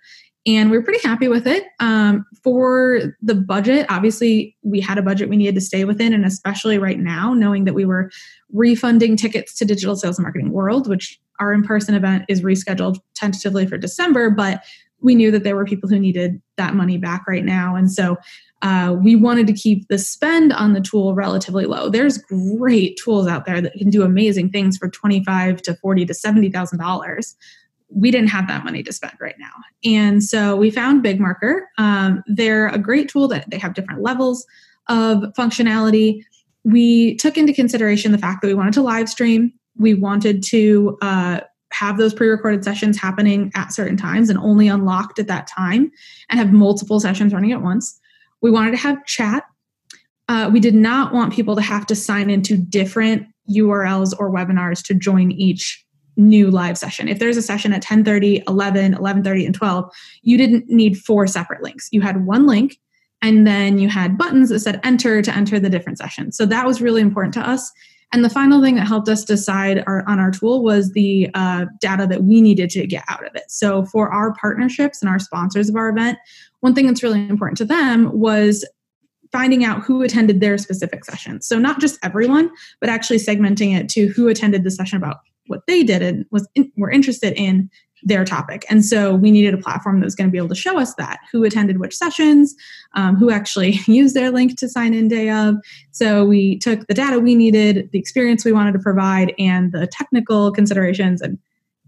and 0.47 0.71
we 0.71 0.77
are 0.77 0.81
pretty 0.81 1.05
happy 1.07 1.27
with 1.27 1.45
it. 1.45 1.65
Um, 1.79 2.25
for 2.43 3.13
the 3.21 3.35
budget, 3.35 3.85
obviously, 3.89 4.55
we 4.63 4.79
had 4.79 4.97
a 4.97 5.03
budget 5.03 5.29
we 5.29 5.37
needed 5.37 5.55
to 5.55 5.61
stay 5.61 5.85
within, 5.85 6.13
and 6.13 6.25
especially 6.25 6.79
right 6.79 6.99
now, 6.99 7.33
knowing 7.33 7.65
that 7.65 7.73
we 7.73 7.85
were 7.85 8.09
refunding 8.51 9.15
tickets 9.15 9.53
to 9.55 9.65
Digital 9.65 9.95
Sales 9.95 10.17
and 10.17 10.23
Marketing 10.23 10.51
World, 10.51 10.87
which 10.89 11.19
our 11.39 11.53
in 11.53 11.63
person 11.63 11.95
event 11.95 12.25
is 12.27 12.41
rescheduled 12.41 12.99
tentatively 13.13 13.67
for 13.67 13.77
December, 13.77 14.29
but 14.29 14.63
we 15.01 15.15
knew 15.15 15.31
that 15.31 15.43
there 15.43 15.55
were 15.55 15.65
people 15.65 15.89
who 15.89 15.99
needed 15.99 16.41
that 16.57 16.75
money 16.75 16.97
back 16.97 17.23
right 17.27 17.43
now. 17.43 17.75
And 17.75 17.91
so 17.91 18.17
uh, 18.61 18.95
we 19.01 19.15
wanted 19.15 19.47
to 19.47 19.53
keep 19.53 19.87
the 19.87 19.97
spend 19.97 20.53
on 20.53 20.73
the 20.73 20.81
tool 20.81 21.15
relatively 21.15 21.65
low. 21.65 21.89
There's 21.89 22.19
great 22.19 22.99
tools 23.03 23.27
out 23.27 23.45
there 23.45 23.61
that 23.61 23.73
can 23.73 23.89
do 23.89 24.03
amazing 24.03 24.51
things 24.51 24.77
for 24.77 24.87
25 24.89 25.61
to 25.63 25.75
40 25.75 26.05
to 26.05 26.13
$70,000. 26.13 27.35
We 27.93 28.11
didn't 28.11 28.29
have 28.29 28.47
that 28.47 28.63
money 28.63 28.83
to 28.83 28.93
spend 28.93 29.13
right 29.19 29.35
now. 29.37 29.51
And 29.83 30.23
so 30.23 30.55
we 30.55 30.71
found 30.71 31.03
BigMarker. 31.03 31.61
Um, 31.77 32.23
they're 32.27 32.67
a 32.69 32.77
great 32.77 33.09
tool 33.09 33.27
that 33.29 33.49
they 33.49 33.57
have 33.57 33.73
different 33.73 34.01
levels 34.01 34.45
of 34.87 35.19
functionality. 35.37 36.23
We 36.63 37.15
took 37.17 37.37
into 37.37 37.53
consideration 37.53 38.11
the 38.11 38.17
fact 38.17 38.41
that 38.41 38.47
we 38.47 38.53
wanted 38.53 38.73
to 38.75 38.81
live 38.81 39.09
stream. 39.09 39.51
We 39.77 39.93
wanted 39.93 40.43
to 40.43 40.97
uh, 41.01 41.41
have 41.71 41.97
those 41.97 42.13
pre-recorded 42.13 42.63
sessions 42.63 42.99
happening 42.99 43.51
at 43.55 43.73
certain 43.73 43.97
times 43.97 44.29
and 44.29 44.37
only 44.39 44.67
unlocked 44.67 45.19
at 45.19 45.27
that 45.27 45.47
time 45.47 45.91
and 46.29 46.39
have 46.39 46.51
multiple 46.51 46.99
sessions 46.99 47.33
running 47.33 47.51
at 47.51 47.61
once 47.61 47.99
we 48.41 48.51
wanted 48.51 48.71
to 48.71 48.77
have 48.77 49.03
chat 49.05 49.43
uh, 50.27 50.49
we 50.51 50.59
did 50.59 50.75
not 50.75 51.13
want 51.13 51.33
people 51.33 51.55
to 51.55 51.61
have 51.61 51.85
to 51.85 51.95
sign 51.95 52.29
into 52.29 52.57
different 52.57 53.27
urls 53.49 54.13
or 54.17 54.31
webinars 54.31 54.83
to 54.83 54.93
join 54.93 55.31
each 55.31 55.85
new 56.21 56.49
live 56.49 56.77
session 56.77 57.07
if 57.07 57.19
there's 57.19 57.37
a 57.37 57.41
session 57.41 57.73
at 57.73 57.83
10.30 57.83 58.43
11 58.47 58.93
11.30 58.93 59.45
and 59.45 59.55
12 59.55 59.91
you 60.21 60.37
didn't 60.37 60.67
need 60.69 60.97
four 60.97 61.27
separate 61.27 61.61
links 61.61 61.89
you 61.91 62.01
had 62.01 62.25
one 62.25 62.45
link 62.45 62.79
and 63.21 63.45
then 63.45 63.77
you 63.77 63.89
had 63.89 64.17
buttons 64.17 64.49
that 64.49 64.59
said 64.59 64.79
enter 64.83 65.21
to 65.21 65.35
enter 65.35 65.59
the 65.59 65.69
different 65.69 65.97
sessions 65.97 66.37
so 66.37 66.45
that 66.45 66.65
was 66.65 66.81
really 66.81 67.01
important 67.01 67.33
to 67.33 67.41
us 67.41 67.71
and 68.13 68.25
the 68.25 68.29
final 68.29 68.61
thing 68.61 68.75
that 68.75 68.87
helped 68.87 69.07
us 69.07 69.23
decide 69.23 69.83
our, 69.87 70.07
on 70.07 70.19
our 70.19 70.31
tool 70.31 70.63
was 70.63 70.91
the 70.91 71.29
uh, 71.33 71.65
data 71.79 72.05
that 72.07 72.23
we 72.23 72.41
needed 72.41 72.69
to 72.71 72.85
get 72.85 73.05
out 73.07 73.25
of 73.25 73.33
it. 73.35 73.43
So 73.47 73.85
for 73.85 74.11
our 74.11 74.33
partnerships 74.33 75.01
and 75.01 75.09
our 75.09 75.19
sponsors 75.19 75.69
of 75.69 75.77
our 75.77 75.89
event, 75.89 76.17
one 76.59 76.75
thing 76.75 76.87
that's 76.87 77.03
really 77.03 77.27
important 77.29 77.57
to 77.59 77.65
them 77.65 78.11
was 78.11 78.65
finding 79.31 79.63
out 79.63 79.81
who 79.81 80.01
attended 80.01 80.41
their 80.41 80.57
specific 80.57 81.05
session. 81.05 81.41
So 81.41 81.57
not 81.57 81.79
just 81.79 81.97
everyone, 82.03 82.51
but 82.81 82.89
actually 82.89 83.17
segmenting 83.17 83.77
it 83.77 83.87
to 83.89 84.07
who 84.07 84.27
attended 84.27 84.65
the 84.65 84.71
session 84.71 84.97
about 84.97 85.19
what 85.47 85.61
they 85.67 85.83
did 85.83 86.01
and 86.01 86.25
was 86.31 86.47
in, 86.55 86.71
were 86.77 86.91
interested 86.91 87.33
in 87.35 87.69
their 88.03 88.25
topic. 88.25 88.65
And 88.69 88.83
so 88.83 89.13
we 89.13 89.31
needed 89.31 89.53
a 89.53 89.57
platform 89.57 89.99
that 89.99 90.05
was 90.05 90.15
going 90.15 90.27
to 90.27 90.31
be 90.31 90.37
able 90.37 90.49
to 90.49 90.55
show 90.55 90.79
us 90.79 90.95
that 90.95 91.19
who 91.31 91.43
attended 91.43 91.79
which 91.79 91.95
sessions, 91.95 92.55
um, 92.95 93.15
who 93.15 93.29
actually 93.29 93.71
used 93.85 94.15
their 94.15 94.31
link 94.31 94.57
to 94.57 94.69
sign 94.69 94.93
in 94.93 95.07
day 95.07 95.29
of. 95.29 95.55
So 95.91 96.25
we 96.25 96.57
took 96.59 96.87
the 96.87 96.93
data 96.93 97.19
we 97.19 97.35
needed, 97.35 97.89
the 97.91 97.99
experience 97.99 98.43
we 98.43 98.51
wanted 98.51 98.73
to 98.73 98.79
provide, 98.79 99.33
and 99.37 99.71
the 99.71 99.87
technical 99.87 100.51
considerations, 100.51 101.21
and 101.21 101.37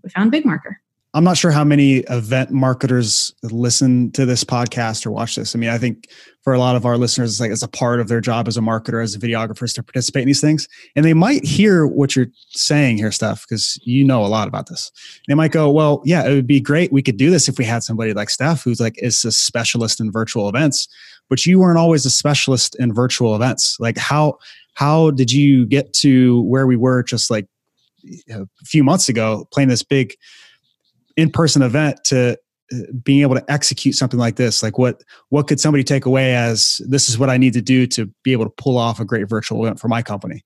we 0.03 0.10
found 0.10 0.31
BigMarker. 0.31 0.75
I'm 1.15 1.24
not 1.24 1.38
sure 1.38 1.51
how 1.51 1.63
many 1.63 1.98
event 2.10 2.50
marketers 2.50 3.36
listen 3.43 4.12
to 4.13 4.25
this 4.25 4.43
podcast 4.43 5.05
or 5.05 5.12
watch 5.12 5.36
this. 5.36 5.55
I 5.55 5.60
mean, 5.60 5.70
I 5.70 5.77
think 5.77 6.10
for 6.41 6.53
a 6.53 6.60
lot 6.60 6.75
of 6.75 6.88
our 6.88 6.98
listeners, 6.98 7.29
it's 7.29 7.39
like 7.39 7.51
it's 7.51 7.62
a 7.62 7.67
part 7.67 8.00
of 8.00 8.08
their 8.08 8.20
job 8.20 8.48
as 8.48 8.58
a 8.58 8.62
marketer, 8.62 9.01
as 9.01 9.13
a 9.13 9.20
videographer, 9.20 9.72
to 9.72 9.84
participate 9.84 10.24
in 10.24 10.27
these 10.27 10.41
things. 10.41 10.67
And 10.96 11.05
they 11.05 11.13
might 11.13 11.46
hear 11.46 11.86
what 11.86 12.15
you're 12.15 12.29
saying 12.50 12.98
here, 12.98 13.12
Steph, 13.12 13.46
because 13.48 13.79
you 13.84 14.03
know 14.03 14.25
a 14.25 14.27
lot 14.27 14.48
about 14.48 14.70
this. 14.70 14.91
They 15.27 15.36
might 15.36 15.51
go, 15.51 15.70
Well, 15.70 16.01
yeah, 16.03 16.27
it 16.27 16.34
would 16.34 16.48
be 16.48 16.60
great. 16.60 16.91
We 16.91 17.03
could 17.03 17.17
do 17.17 17.29
this 17.29 17.48
if 17.48 17.60
we 17.60 17.65
had 17.65 17.84
somebody 17.84 18.13
like 18.13 18.32
Steph, 18.32 18.63
who's 18.63 18.79
like 18.79 18.96
is 18.98 19.24
a 19.24 19.32
specialist 19.32 20.00
in 20.00 20.12
virtual 20.12 20.50
events, 20.50 20.88
but 21.29 21.46
you 21.46 21.60
weren't 21.60 21.77
always 21.77 22.08
a 22.08 22.10
specialist 22.10 22.75
in 22.79 22.91
virtual 22.91 23.36
events. 23.36 23.77
Like 23.79 23.98
how 24.00 24.39
how 24.74 25.12
did 25.12 25.32
you 25.32 25.67
get 25.67 25.93
to 25.93 26.41
where 26.43 26.65
we 26.65 26.75
were 26.75 27.03
just 27.03 27.29
like 27.29 27.46
a 28.29 28.48
few 28.65 28.84
months 28.84 29.10
ago, 29.10 29.48
playing 29.51 29.70
this 29.70 29.84
big 29.84 30.15
in-person 31.17 31.62
event 31.62 32.03
to 32.05 32.38
uh, 32.74 32.77
being 33.03 33.22
able 33.22 33.36
to 33.36 33.51
execute 33.51 33.96
something 33.96 34.20
like 34.20 34.36
this 34.36 34.63
like 34.63 34.77
what 34.77 35.03
what 35.29 35.48
could 35.48 35.60
somebody 35.60 35.84
take 35.84 36.05
away 36.05 36.36
as 36.36 36.82
this 36.88 37.10
is 37.10 37.17
what 37.17 37.29
i 37.29 37.38
need 37.38 37.53
to 37.53 37.62
do 37.62 37.86
to 37.86 38.05
be 38.24 38.32
able 38.32 38.46
to 38.46 38.53
pull 38.58 38.77
off 38.77 39.00
a 39.00 39.05
great 39.05 39.27
virtual 39.27 39.63
event 39.63 39.79
for 39.79 39.88
my 39.88 40.01
company 40.01 40.43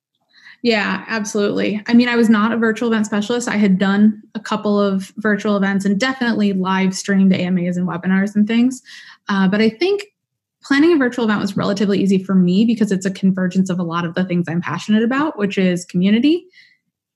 yeah 0.64 1.06
absolutely. 1.08 1.82
I 1.88 1.94
mean 1.94 2.10
i 2.10 2.16
was 2.16 2.30
not 2.30 2.52
a 2.52 2.58
virtual 2.58 2.92
event 2.92 3.06
specialist. 3.06 3.48
I 3.48 3.58
had 3.58 3.78
done 3.78 4.22
a 4.34 4.40
couple 4.40 4.80
of 4.80 5.14
virtual 5.18 5.56
events 5.56 5.86
and 5.86 6.00
definitely 6.00 6.54
live 6.54 6.96
streamed 6.96 7.34
amas 7.34 7.78
and 7.78 7.88
webinars 7.88 8.36
and 8.36 8.48
things. 8.48 8.82
Uh, 9.30 9.48
but 9.48 9.62
i 9.62 9.70
think 9.70 10.06
planning 10.64 10.92
a 10.92 10.98
virtual 10.98 11.26
event 11.26 11.40
was 11.40 11.56
relatively 11.56 12.00
easy 12.00 12.22
for 12.22 12.36
me 12.36 12.66
because 12.66 12.92
it's 12.92 13.06
a 13.06 13.12
convergence 13.12 13.70
of 13.70 13.80
a 13.80 13.84
lot 13.84 14.04
of 14.04 14.16
the 14.16 14.26
things 14.26 14.46
i'm 14.50 14.62
passionate 14.62 15.04
about 15.04 15.38
which 15.38 15.58
is 15.58 15.86
community 15.86 16.46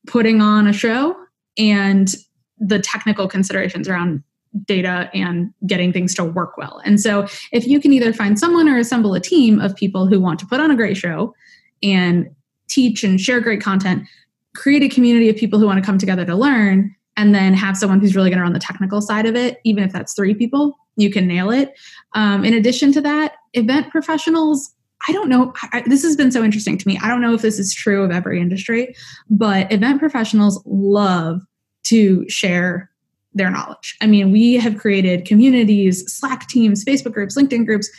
putting 0.08 0.42
on 0.42 0.68
a 0.68 0.74
show 0.74 1.16
and 1.58 2.16
the 2.62 2.80
technical 2.80 3.28
considerations 3.28 3.90
around 3.90 4.24
data 4.66 5.10
and 5.14 5.54
getting 5.66 5.92
things 5.92 6.14
to 6.16 6.24
work 6.24 6.58
well. 6.58 6.82
And 6.86 7.00
so, 7.00 7.28
if 7.52 7.68
you 7.68 7.80
can 7.80 7.92
either 7.92 8.14
find 8.14 8.38
someone 8.38 8.70
or 8.70 8.78
assemble 8.78 9.14
a 9.14 9.20
team 9.20 9.60
of 9.60 9.76
people 9.76 10.08
who 10.08 10.20
want 10.20 10.40
to 10.40 10.46
put 10.46 10.60
on 10.60 10.72
a 10.72 10.76
great 10.76 10.96
show 10.96 11.34
and 11.82 12.30
teach 12.70 13.04
and 13.04 13.20
share 13.20 13.42
great 13.42 13.62
content, 13.62 14.08
create 14.56 14.84
a 14.84 14.90
community 14.90 15.30
of 15.30 15.36
people 15.36 15.60
who 15.60 15.66
want 15.66 15.80
to 15.80 15.86
come 15.86 15.98
together 15.98 16.26
to 16.26 16.36
learn, 16.36 16.96
and 17.18 17.34
then 17.34 17.54
have 17.54 17.78
someone 17.78 18.00
who's 18.00 18.16
really 18.16 18.30
going 18.30 18.38
to 18.38 18.44
run 18.44 18.54
the 18.54 18.60
technical 18.60 19.02
side 19.02 19.26
of 19.26 19.36
it, 19.36 19.60
even 19.64 19.84
if 19.84 19.92
that's 19.92 20.14
three 20.14 20.34
people, 20.34 20.78
you 20.96 21.10
can 21.10 21.28
nail 21.28 21.50
it. 21.52 21.74
Um, 22.14 22.46
in 22.46 22.54
addition 22.54 22.92
to 22.94 23.02
that, 23.02 23.36
event 23.54 23.90
professionals. 23.90 24.74
I 25.08 25.14
don't 25.14 25.30
know. 25.30 25.52
I, 25.74 25.84
this 25.88 26.04
has 26.04 26.16
been 26.16 26.32
so 26.32 26.44
interesting 26.44 26.78
to 26.78 26.88
me. 26.88 27.00
I 27.02 27.08
don't 27.08 27.22
know 27.22 27.34
if 27.34 27.42
this 27.42 27.58
is 27.58 27.74
true 27.74 28.04
of 28.04 28.12
every 28.12 28.40
industry, 28.40 28.96
but 29.32 29.72
event 29.72 30.00
professionals 30.00 30.62
love 30.66 31.42
to 31.84 32.28
share 32.30 32.90
their 33.34 33.50
knowledge. 33.50 33.98
I 34.02 34.08
mean, 34.08 34.32
we 34.32 34.56
have 34.56 34.78
created 34.78 35.26
communities, 35.26 36.12
Slack 36.12 36.48
teams, 36.48 36.84
Facebook 36.84 37.14
groups, 37.14 37.38
LinkedIn 37.38 37.66
groups, 37.66 37.90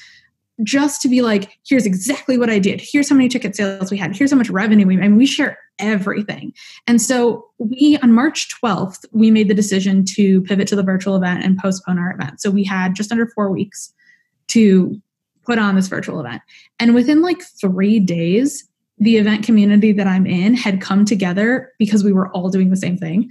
just 0.62 1.01
to 1.03 1.09
be 1.09 1.23
like, 1.23 1.59
here's 1.67 1.87
exactly 1.87 2.37
what 2.37 2.51
I 2.51 2.59
did. 2.59 2.81
Here's 2.83 3.09
how 3.09 3.17
many 3.17 3.29
ticket 3.29 3.57
sales 3.57 3.91
we 3.91 3.97
had. 3.97 4.15
Here's 4.15 4.31
how 4.31 4.37
much 4.37 4.51
revenue 4.51 4.87
we 4.87 4.97
made. 4.97 5.05
And 5.05 5.17
we 5.17 5.27
share 5.27 5.59
everything. 5.79 6.53
And 6.87 7.01
so 7.01 7.47
we, 7.59 7.99
on 8.03 8.12
March 8.12 8.49
12th, 8.62 9.05
we 9.12 9.31
made 9.31 9.49
the 9.49 9.55
decision 9.55 10.05
to 10.07 10.43
pivot 10.43 10.69
to 10.69 10.77
the 10.77 10.83
virtual 10.83 11.17
event 11.17 11.43
and 11.45 11.59
postpone 11.59 11.99
our 11.99 12.12
event. 12.12 12.41
So 12.41 12.51
we 12.51 12.65
had 12.65 12.95
just 12.95 13.11
under 13.11 13.27
four 13.29 13.51
weeks 13.51 13.93
to 14.49 15.01
put 15.45 15.59
on 15.59 15.75
this 15.75 15.89
virtual 15.89 16.21
event. 16.21 16.43
And 16.79 16.95
within 16.95 17.23
like 17.23 17.43
three 17.43 17.99
days, 17.99 18.69
the 18.99 19.17
event 19.17 19.45
community 19.45 19.93
that 19.93 20.07
I'm 20.07 20.27
in 20.27 20.55
had 20.55 20.81
come 20.81 21.05
together 21.05 21.73
because 21.79 22.05
we 22.05 22.12
were 22.12 22.31
all 22.33 22.51
doing 22.51 22.71
the 22.71 22.77
same 22.77 22.97
thing 22.97 23.31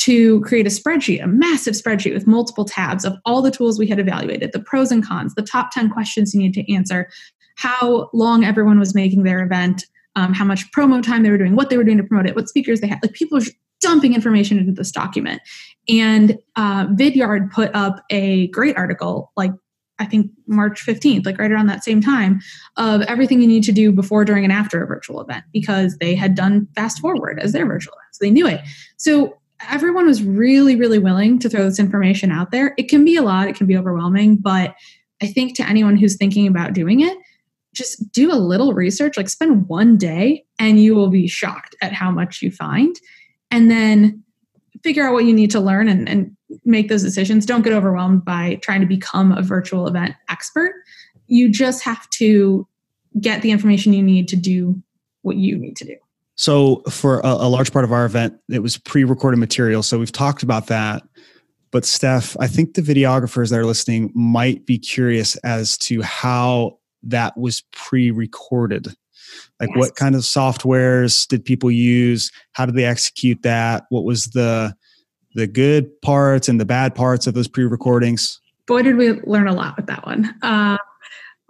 to 0.00 0.40
create 0.40 0.66
a 0.66 0.70
spreadsheet, 0.70 1.22
a 1.22 1.26
massive 1.26 1.74
spreadsheet 1.74 2.14
with 2.14 2.26
multiple 2.26 2.64
tabs 2.64 3.04
of 3.04 3.14
all 3.26 3.42
the 3.42 3.50
tools 3.50 3.78
we 3.78 3.86
had 3.86 3.98
evaluated, 3.98 4.52
the 4.52 4.60
pros 4.60 4.90
and 4.90 5.06
cons, 5.06 5.34
the 5.34 5.42
top 5.42 5.70
10 5.72 5.90
questions 5.90 6.32
you 6.32 6.40
need 6.40 6.54
to 6.54 6.72
answer, 6.72 7.10
how 7.56 8.08
long 8.14 8.42
everyone 8.42 8.78
was 8.78 8.94
making 8.94 9.24
their 9.24 9.42
event, 9.42 9.84
um, 10.16 10.32
how 10.32 10.44
much 10.44 10.70
promo 10.72 11.02
time 11.02 11.22
they 11.22 11.28
were 11.30 11.36
doing, 11.36 11.54
what 11.54 11.68
they 11.68 11.76
were 11.76 11.84
doing 11.84 11.98
to 11.98 12.02
promote 12.02 12.26
it, 12.26 12.34
what 12.34 12.48
speakers 12.48 12.80
they 12.80 12.86
had. 12.86 12.98
Like 13.02 13.12
people 13.12 13.38
were 13.38 13.44
dumping 13.82 14.14
information 14.14 14.58
into 14.58 14.72
this 14.72 14.90
document. 14.90 15.42
And 15.86 16.38
uh, 16.56 16.86
Vidyard 16.86 17.50
put 17.50 17.70
up 17.74 18.02
a 18.08 18.48
great 18.48 18.78
article, 18.78 19.32
like 19.36 19.52
I 19.98 20.06
think 20.06 20.30
March 20.46 20.84
15th, 20.84 21.26
like 21.26 21.38
right 21.38 21.52
around 21.52 21.66
that 21.66 21.84
same 21.84 22.00
time, 22.00 22.40
of 22.78 23.02
everything 23.02 23.42
you 23.42 23.46
need 23.46 23.64
to 23.64 23.72
do 23.72 23.92
before, 23.92 24.24
during, 24.24 24.44
and 24.44 24.52
after 24.52 24.82
a 24.82 24.86
virtual 24.86 25.20
event 25.20 25.44
because 25.52 25.98
they 25.98 26.14
had 26.14 26.34
done 26.34 26.68
fast 26.74 27.00
forward 27.00 27.38
as 27.38 27.52
their 27.52 27.66
virtual 27.66 27.92
event. 27.92 28.14
So 28.14 28.24
they 28.24 28.30
knew 28.30 28.46
it. 28.46 28.62
So 28.96 29.39
everyone 29.68 30.06
was 30.06 30.22
really, 30.22 30.76
really 30.76 30.98
willing 30.98 31.38
to 31.40 31.48
throw 31.48 31.64
this 31.64 31.78
information 31.78 32.30
out 32.30 32.50
there. 32.50 32.74
It 32.78 32.88
can 32.88 33.04
be 33.04 33.16
a 33.16 33.22
lot, 33.22 33.48
it 33.48 33.56
can 33.56 33.66
be 33.66 33.76
overwhelming, 33.76 34.36
but 34.36 34.74
I 35.22 35.26
think 35.26 35.54
to 35.56 35.68
anyone 35.68 35.96
who's 35.96 36.16
thinking 36.16 36.46
about 36.46 36.72
doing 36.72 37.00
it, 37.00 37.16
just 37.74 38.10
do 38.12 38.32
a 38.32 38.34
little 38.34 38.72
research, 38.72 39.16
like 39.16 39.28
spend 39.28 39.68
one 39.68 39.96
day 39.96 40.44
and 40.58 40.82
you 40.82 40.94
will 40.94 41.10
be 41.10 41.28
shocked 41.28 41.76
at 41.82 41.92
how 41.92 42.10
much 42.10 42.42
you 42.42 42.50
find. 42.50 42.96
And 43.50 43.70
then 43.70 44.22
figure 44.82 45.06
out 45.06 45.12
what 45.12 45.24
you 45.24 45.34
need 45.34 45.50
to 45.50 45.60
learn 45.60 45.88
and, 45.88 46.08
and 46.08 46.36
make 46.64 46.88
those 46.88 47.02
decisions. 47.02 47.46
Don't 47.46 47.62
get 47.62 47.72
overwhelmed 47.72 48.24
by 48.24 48.56
trying 48.62 48.80
to 48.80 48.86
become 48.86 49.32
a 49.32 49.42
virtual 49.42 49.86
event 49.86 50.14
expert. 50.28 50.72
You 51.26 51.50
just 51.50 51.82
have 51.84 52.08
to 52.10 52.66
get 53.20 53.42
the 53.42 53.50
information 53.50 53.92
you 53.92 54.02
need 54.02 54.28
to 54.28 54.36
do 54.36 54.82
what 55.22 55.36
you 55.36 55.56
need 55.58 55.76
to 55.76 55.84
do. 55.84 55.96
So 56.40 56.76
for 56.88 57.20
a, 57.20 57.28
a, 57.32 57.48
large 57.50 57.70
part 57.70 57.84
of 57.84 57.92
our 57.92 58.06
event, 58.06 58.34
it 58.48 58.60
was 58.60 58.78
pre-recorded 58.78 59.36
material. 59.36 59.82
So 59.82 59.98
we've 59.98 60.10
talked 60.10 60.42
about 60.42 60.68
that. 60.68 61.02
But 61.70 61.84
Steph, 61.84 62.34
I 62.40 62.46
think 62.46 62.72
the 62.72 62.80
videographers 62.80 63.50
that 63.50 63.58
are 63.58 63.66
listening 63.66 64.10
might 64.14 64.64
be 64.64 64.78
curious 64.78 65.36
as 65.36 65.76
to 65.78 66.00
how 66.00 66.78
that 67.02 67.36
was 67.36 67.62
pre-recorded. 67.72 68.86
Like 69.60 69.68
yes. 69.68 69.76
what 69.76 69.96
kind 69.96 70.14
of 70.14 70.22
softwares 70.22 71.28
did 71.28 71.44
people 71.44 71.70
use? 71.70 72.32
How 72.52 72.64
did 72.64 72.74
they 72.74 72.86
execute 72.86 73.42
that? 73.42 73.84
What 73.90 74.04
was 74.04 74.28
the 74.28 74.74
the 75.34 75.46
good 75.46 76.00
parts 76.00 76.48
and 76.48 76.58
the 76.58 76.64
bad 76.64 76.94
parts 76.94 77.26
of 77.26 77.34
those 77.34 77.48
pre-recordings? 77.48 78.40
Boy, 78.66 78.80
did 78.80 78.96
we 78.96 79.12
learn 79.24 79.46
a 79.46 79.52
lot 79.52 79.76
with 79.76 79.88
that 79.88 80.06
one. 80.06 80.34
Uh, 80.40 80.78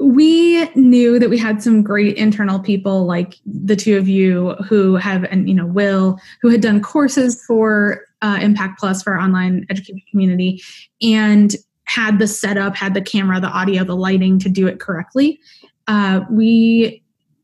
we 0.00 0.66
knew 0.74 1.18
that 1.18 1.28
we 1.28 1.36
had 1.36 1.62
some 1.62 1.82
great 1.82 2.16
internal 2.16 2.58
people 2.58 3.04
like 3.04 3.36
the 3.44 3.76
two 3.76 3.98
of 3.98 4.08
you 4.08 4.54
who 4.66 4.96
have 4.96 5.24
and 5.24 5.46
you 5.46 5.54
know 5.54 5.66
will 5.66 6.18
who 6.40 6.48
had 6.48 6.62
done 6.62 6.80
courses 6.80 7.44
for 7.44 8.02
uh, 8.22 8.38
impact 8.40 8.80
plus 8.80 9.02
for 9.02 9.12
our 9.12 9.20
online 9.20 9.66
education 9.68 10.02
community 10.10 10.62
and 11.02 11.54
had 11.84 12.18
the 12.18 12.26
setup 12.26 12.74
had 12.74 12.94
the 12.94 13.02
camera 13.02 13.38
the 13.40 13.48
audio 13.48 13.84
the 13.84 13.94
lighting 13.94 14.38
to 14.38 14.48
do 14.48 14.66
it 14.66 14.80
correctly. 14.80 15.38
Uh, 15.86 16.20
we 16.30 17.02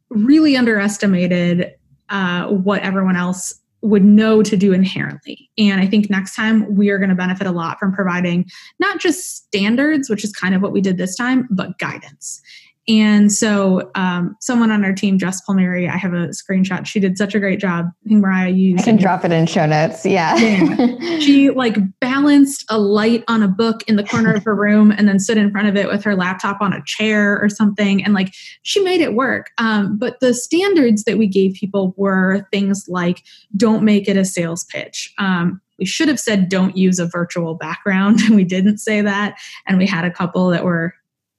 really 0.08 0.56
underestimated 0.56 1.74
uh, 2.08 2.46
what 2.46 2.80
everyone 2.82 3.16
else 3.16 3.60
would 3.86 4.04
know 4.04 4.42
to 4.42 4.56
do 4.56 4.72
inherently. 4.72 5.50
And 5.58 5.80
I 5.80 5.86
think 5.86 6.10
next 6.10 6.34
time 6.34 6.74
we 6.74 6.90
are 6.90 6.98
going 6.98 7.10
to 7.10 7.16
benefit 7.16 7.46
a 7.46 7.52
lot 7.52 7.78
from 7.78 7.92
providing 7.92 8.46
not 8.78 9.00
just 9.00 9.36
standards, 9.46 10.10
which 10.10 10.24
is 10.24 10.32
kind 10.32 10.54
of 10.54 10.62
what 10.62 10.72
we 10.72 10.80
did 10.80 10.98
this 10.98 11.16
time, 11.16 11.48
but 11.50 11.78
guidance. 11.78 12.40
And 12.88 13.32
so, 13.32 13.90
um, 13.96 14.36
someone 14.40 14.70
on 14.70 14.84
our 14.84 14.92
team, 14.92 15.18
Jess 15.18 15.40
Palmieri, 15.40 15.88
I 15.88 15.96
have 15.96 16.12
a 16.12 16.28
screenshot. 16.28 16.86
She 16.86 17.00
did 17.00 17.18
such 17.18 17.34
a 17.34 17.40
great 17.40 17.58
job. 17.58 17.86
I 18.04 18.08
think 18.08 18.20
Mariah 18.22 18.50
used. 18.50 18.82
I 18.82 18.84
can 18.84 18.96
drop 18.96 19.24
it 19.24 19.32
in 19.32 19.46
show 19.46 19.66
notes. 19.66 20.06
Yeah. 20.06 20.36
yeah. 20.36 21.18
She 21.20 21.50
like 21.50 21.76
balanced 22.00 22.64
a 22.68 22.78
light 22.78 23.24
on 23.26 23.42
a 23.42 23.48
book 23.48 23.82
in 23.88 23.96
the 23.96 24.04
corner 24.04 24.34
of 24.34 24.44
her 24.44 24.54
room 24.54 24.92
and 24.92 25.08
then 25.08 25.18
stood 25.18 25.38
in 25.38 25.50
front 25.50 25.66
of 25.66 25.76
it 25.76 25.88
with 25.88 26.04
her 26.04 26.14
laptop 26.14 26.60
on 26.60 26.72
a 26.72 26.82
chair 26.84 27.40
or 27.40 27.48
something. 27.48 28.04
And 28.04 28.14
like 28.14 28.32
she 28.62 28.80
made 28.80 29.00
it 29.00 29.14
work. 29.14 29.50
Um, 29.58 29.98
but 29.98 30.20
the 30.20 30.34
standards 30.34 31.04
that 31.04 31.18
we 31.18 31.26
gave 31.26 31.54
people 31.54 31.94
were 31.96 32.46
things 32.52 32.84
like 32.88 33.24
don't 33.56 33.82
make 33.82 34.08
it 34.08 34.16
a 34.16 34.24
sales 34.24 34.64
pitch. 34.64 35.12
Um, 35.18 35.60
we 35.78 35.86
should 35.86 36.08
have 36.08 36.20
said 36.20 36.48
don't 36.48 36.76
use 36.76 36.98
a 36.98 37.06
virtual 37.06 37.54
background. 37.54 38.20
and 38.20 38.36
we 38.36 38.44
didn't 38.44 38.78
say 38.78 39.00
that. 39.00 39.38
And 39.66 39.78
we 39.78 39.86
had 39.86 40.04
a 40.04 40.10
couple 40.10 40.48
that 40.50 40.64
were 40.64 40.94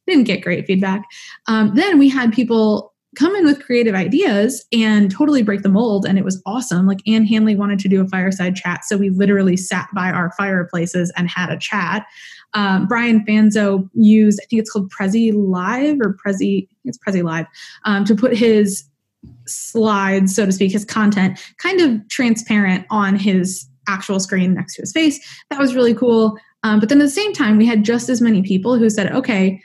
didn't 0.07 0.25
get 0.25 0.41
great 0.41 0.65
feedback. 0.65 1.03
Um, 1.47 1.73
then 1.75 1.97
we 1.99 2.09
had 2.09 2.33
people 2.33 2.93
come 3.15 3.35
in 3.35 3.45
with 3.45 3.63
creative 3.63 3.95
ideas 3.95 4.65
and 4.71 5.09
totally 5.09 5.41
break 5.41 5.63
the 5.63 5.69
mold 5.69 6.05
and 6.05 6.17
it 6.17 6.25
was 6.25 6.41
awesome. 6.45 6.85
Like 6.85 6.99
Ann 7.07 7.25
Handley 7.25 7.55
wanted 7.55 7.79
to 7.79 7.87
do 7.87 8.01
a 8.01 8.07
fireside 8.07 8.55
chat 8.55 8.85
so 8.85 8.97
we 8.97 9.09
literally 9.09 9.57
sat 9.57 9.87
by 9.93 10.11
our 10.11 10.31
fireplaces 10.37 11.11
and 11.15 11.29
had 11.29 11.49
a 11.49 11.57
chat. 11.57 12.05
Um, 12.53 12.87
brian 12.87 13.25
fanzo 13.25 13.89
used 13.93 14.39
i 14.41 14.45
think 14.49 14.61
it's 14.61 14.71
called 14.71 14.89
prezi 14.89 15.33
live 15.35 15.97
or 15.99 16.15
prezi 16.15 16.69
it's 16.85 16.97
prezi 16.97 17.21
live 17.21 17.45
um, 17.83 18.05
to 18.05 18.15
put 18.15 18.35
his 18.35 18.85
slides 19.45 20.33
so 20.33 20.45
to 20.45 20.51
speak 20.53 20.71
his 20.71 20.85
content 20.85 21.37
kind 21.57 21.81
of 21.81 22.07
transparent 22.07 22.85
on 22.89 23.17
his 23.17 23.67
actual 23.87 24.19
screen 24.19 24.53
next 24.53 24.75
to 24.75 24.81
his 24.81 24.91
face. 24.91 25.19
That 25.49 25.59
was 25.59 25.75
really 25.75 25.93
cool. 25.93 26.37
Um, 26.63 26.79
but 26.79 26.89
then 26.89 26.99
at 26.99 27.05
the 27.05 27.09
same 27.09 27.33
time 27.33 27.57
we 27.57 27.65
had 27.65 27.83
just 27.83 28.09
as 28.09 28.21
many 28.21 28.41
people 28.41 28.77
who 28.77 28.89
said 28.89 29.11
okay 29.11 29.61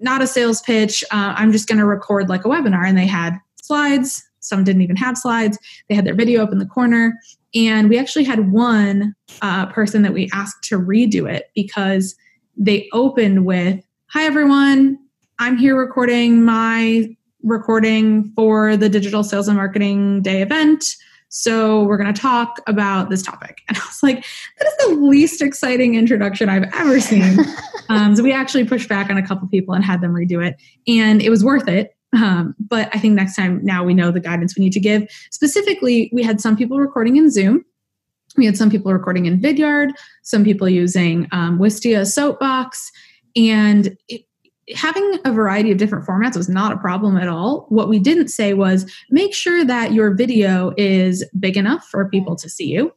not 0.00 0.22
a 0.22 0.26
sales 0.26 0.62
pitch. 0.62 1.04
Uh, 1.10 1.34
I'm 1.36 1.52
just 1.52 1.68
going 1.68 1.78
to 1.78 1.86
record 1.86 2.28
like 2.28 2.44
a 2.44 2.48
webinar. 2.48 2.86
And 2.86 2.96
they 2.96 3.06
had 3.06 3.38
slides. 3.62 4.22
Some 4.40 4.64
didn't 4.64 4.82
even 4.82 4.96
have 4.96 5.18
slides. 5.18 5.58
They 5.88 5.94
had 5.94 6.06
their 6.06 6.14
video 6.14 6.42
up 6.42 6.52
in 6.52 6.58
the 6.58 6.66
corner. 6.66 7.14
And 7.54 7.88
we 7.88 7.98
actually 7.98 8.24
had 8.24 8.52
one 8.52 9.14
uh, 9.42 9.66
person 9.66 10.02
that 10.02 10.12
we 10.12 10.30
asked 10.32 10.64
to 10.64 10.78
redo 10.78 11.30
it 11.30 11.50
because 11.54 12.16
they 12.56 12.88
opened 12.92 13.44
with 13.44 13.84
Hi, 14.12 14.24
everyone. 14.24 14.98
I'm 15.38 15.56
here 15.56 15.76
recording 15.76 16.44
my 16.44 17.16
recording 17.42 18.32
for 18.34 18.76
the 18.76 18.88
Digital 18.88 19.22
Sales 19.22 19.48
and 19.48 19.56
Marketing 19.56 20.20
Day 20.20 20.42
event. 20.42 20.96
So 21.30 21.84
we're 21.84 21.96
going 21.96 22.12
to 22.12 22.20
talk 22.20 22.60
about 22.66 23.08
this 23.08 23.22
topic. 23.22 23.62
And 23.68 23.78
I 23.78 23.80
was 23.86 24.02
like, 24.02 24.26
that 24.58 24.66
is 24.66 24.76
the 24.88 24.94
least 24.96 25.40
exciting 25.40 25.94
introduction 25.94 26.48
I've 26.48 26.68
ever 26.74 27.00
seen. 27.00 27.38
um, 27.88 28.16
so 28.16 28.22
we 28.22 28.32
actually 28.32 28.64
pushed 28.64 28.88
back 28.88 29.08
on 29.08 29.16
a 29.16 29.26
couple 29.26 29.46
people 29.48 29.74
and 29.74 29.84
had 29.84 30.00
them 30.00 30.12
redo 30.12 30.44
it. 30.44 30.60
And 30.88 31.22
it 31.22 31.30
was 31.30 31.44
worth 31.44 31.68
it. 31.68 31.94
Um, 32.12 32.56
but 32.58 32.90
I 32.92 32.98
think 32.98 33.14
next 33.14 33.36
time 33.36 33.64
now 33.64 33.84
we 33.84 33.94
know 33.94 34.10
the 34.10 34.18
guidance 34.18 34.56
we 34.56 34.64
need 34.64 34.72
to 34.72 34.80
give. 34.80 35.08
Specifically, 35.30 36.10
we 36.12 36.24
had 36.24 36.40
some 36.40 36.56
people 36.56 36.80
recording 36.80 37.16
in 37.16 37.30
Zoom. 37.30 37.64
We 38.36 38.46
had 38.46 38.56
some 38.56 38.70
people 38.70 38.92
recording 38.92 39.26
in 39.26 39.40
Vidyard, 39.40 39.90
some 40.22 40.42
people 40.42 40.68
using 40.68 41.28
um, 41.30 41.58
Wistia 41.60 42.06
Soapbox. 42.06 42.90
And 43.36 43.96
it, 44.08 44.22
having 44.74 45.18
a 45.24 45.32
variety 45.32 45.70
of 45.70 45.78
different 45.78 46.06
formats 46.06 46.36
was 46.36 46.48
not 46.48 46.72
a 46.72 46.76
problem 46.76 47.16
at 47.16 47.28
all. 47.28 47.66
What 47.68 47.88
we 47.88 47.98
didn't 47.98 48.28
say 48.28 48.54
was 48.54 48.90
make 49.10 49.34
sure 49.34 49.64
that 49.64 49.92
your 49.92 50.14
video 50.14 50.72
is 50.76 51.24
big 51.38 51.56
enough 51.56 51.86
for 51.88 52.08
people 52.08 52.36
to 52.36 52.48
see 52.48 52.66
you 52.66 52.92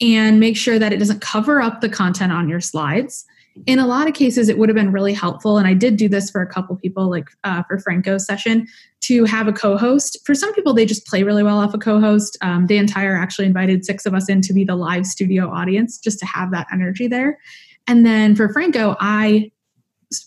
and 0.00 0.40
make 0.40 0.56
sure 0.56 0.78
that 0.78 0.92
it 0.92 0.98
doesn't 0.98 1.20
cover 1.20 1.60
up 1.60 1.80
the 1.80 1.88
content 1.88 2.32
on 2.32 2.48
your 2.48 2.60
slides. 2.60 3.24
In 3.64 3.78
a 3.78 3.86
lot 3.86 4.06
of 4.06 4.12
cases, 4.12 4.50
it 4.50 4.58
would 4.58 4.68
have 4.68 4.76
been 4.76 4.92
really 4.92 5.14
helpful, 5.14 5.56
and 5.56 5.66
I 5.66 5.72
did 5.72 5.96
do 5.96 6.10
this 6.10 6.30
for 6.30 6.42
a 6.42 6.46
couple 6.46 6.76
people, 6.76 7.08
like 7.08 7.30
uh, 7.42 7.62
for 7.62 7.78
Franco's 7.78 8.26
session, 8.26 8.66
to 9.00 9.24
have 9.24 9.48
a 9.48 9.52
co-host. 9.52 10.18
For 10.26 10.34
some 10.34 10.52
people, 10.52 10.74
they 10.74 10.84
just 10.84 11.06
play 11.06 11.22
really 11.22 11.42
well 11.42 11.56
off 11.56 11.72
a 11.72 11.78
co-host. 11.78 12.36
Um, 12.42 12.66
Dan 12.66 12.86
Tyre 12.86 13.16
actually 13.16 13.46
invited 13.46 13.86
six 13.86 14.04
of 14.04 14.12
us 14.12 14.28
in 14.28 14.42
to 14.42 14.52
be 14.52 14.64
the 14.64 14.76
live 14.76 15.06
studio 15.06 15.48
audience, 15.48 15.96
just 15.98 16.18
to 16.18 16.26
have 16.26 16.50
that 16.50 16.66
energy 16.70 17.08
there. 17.08 17.38
And 17.86 18.04
then 18.04 18.36
for 18.36 18.52
Franco, 18.52 18.94
I 19.00 19.50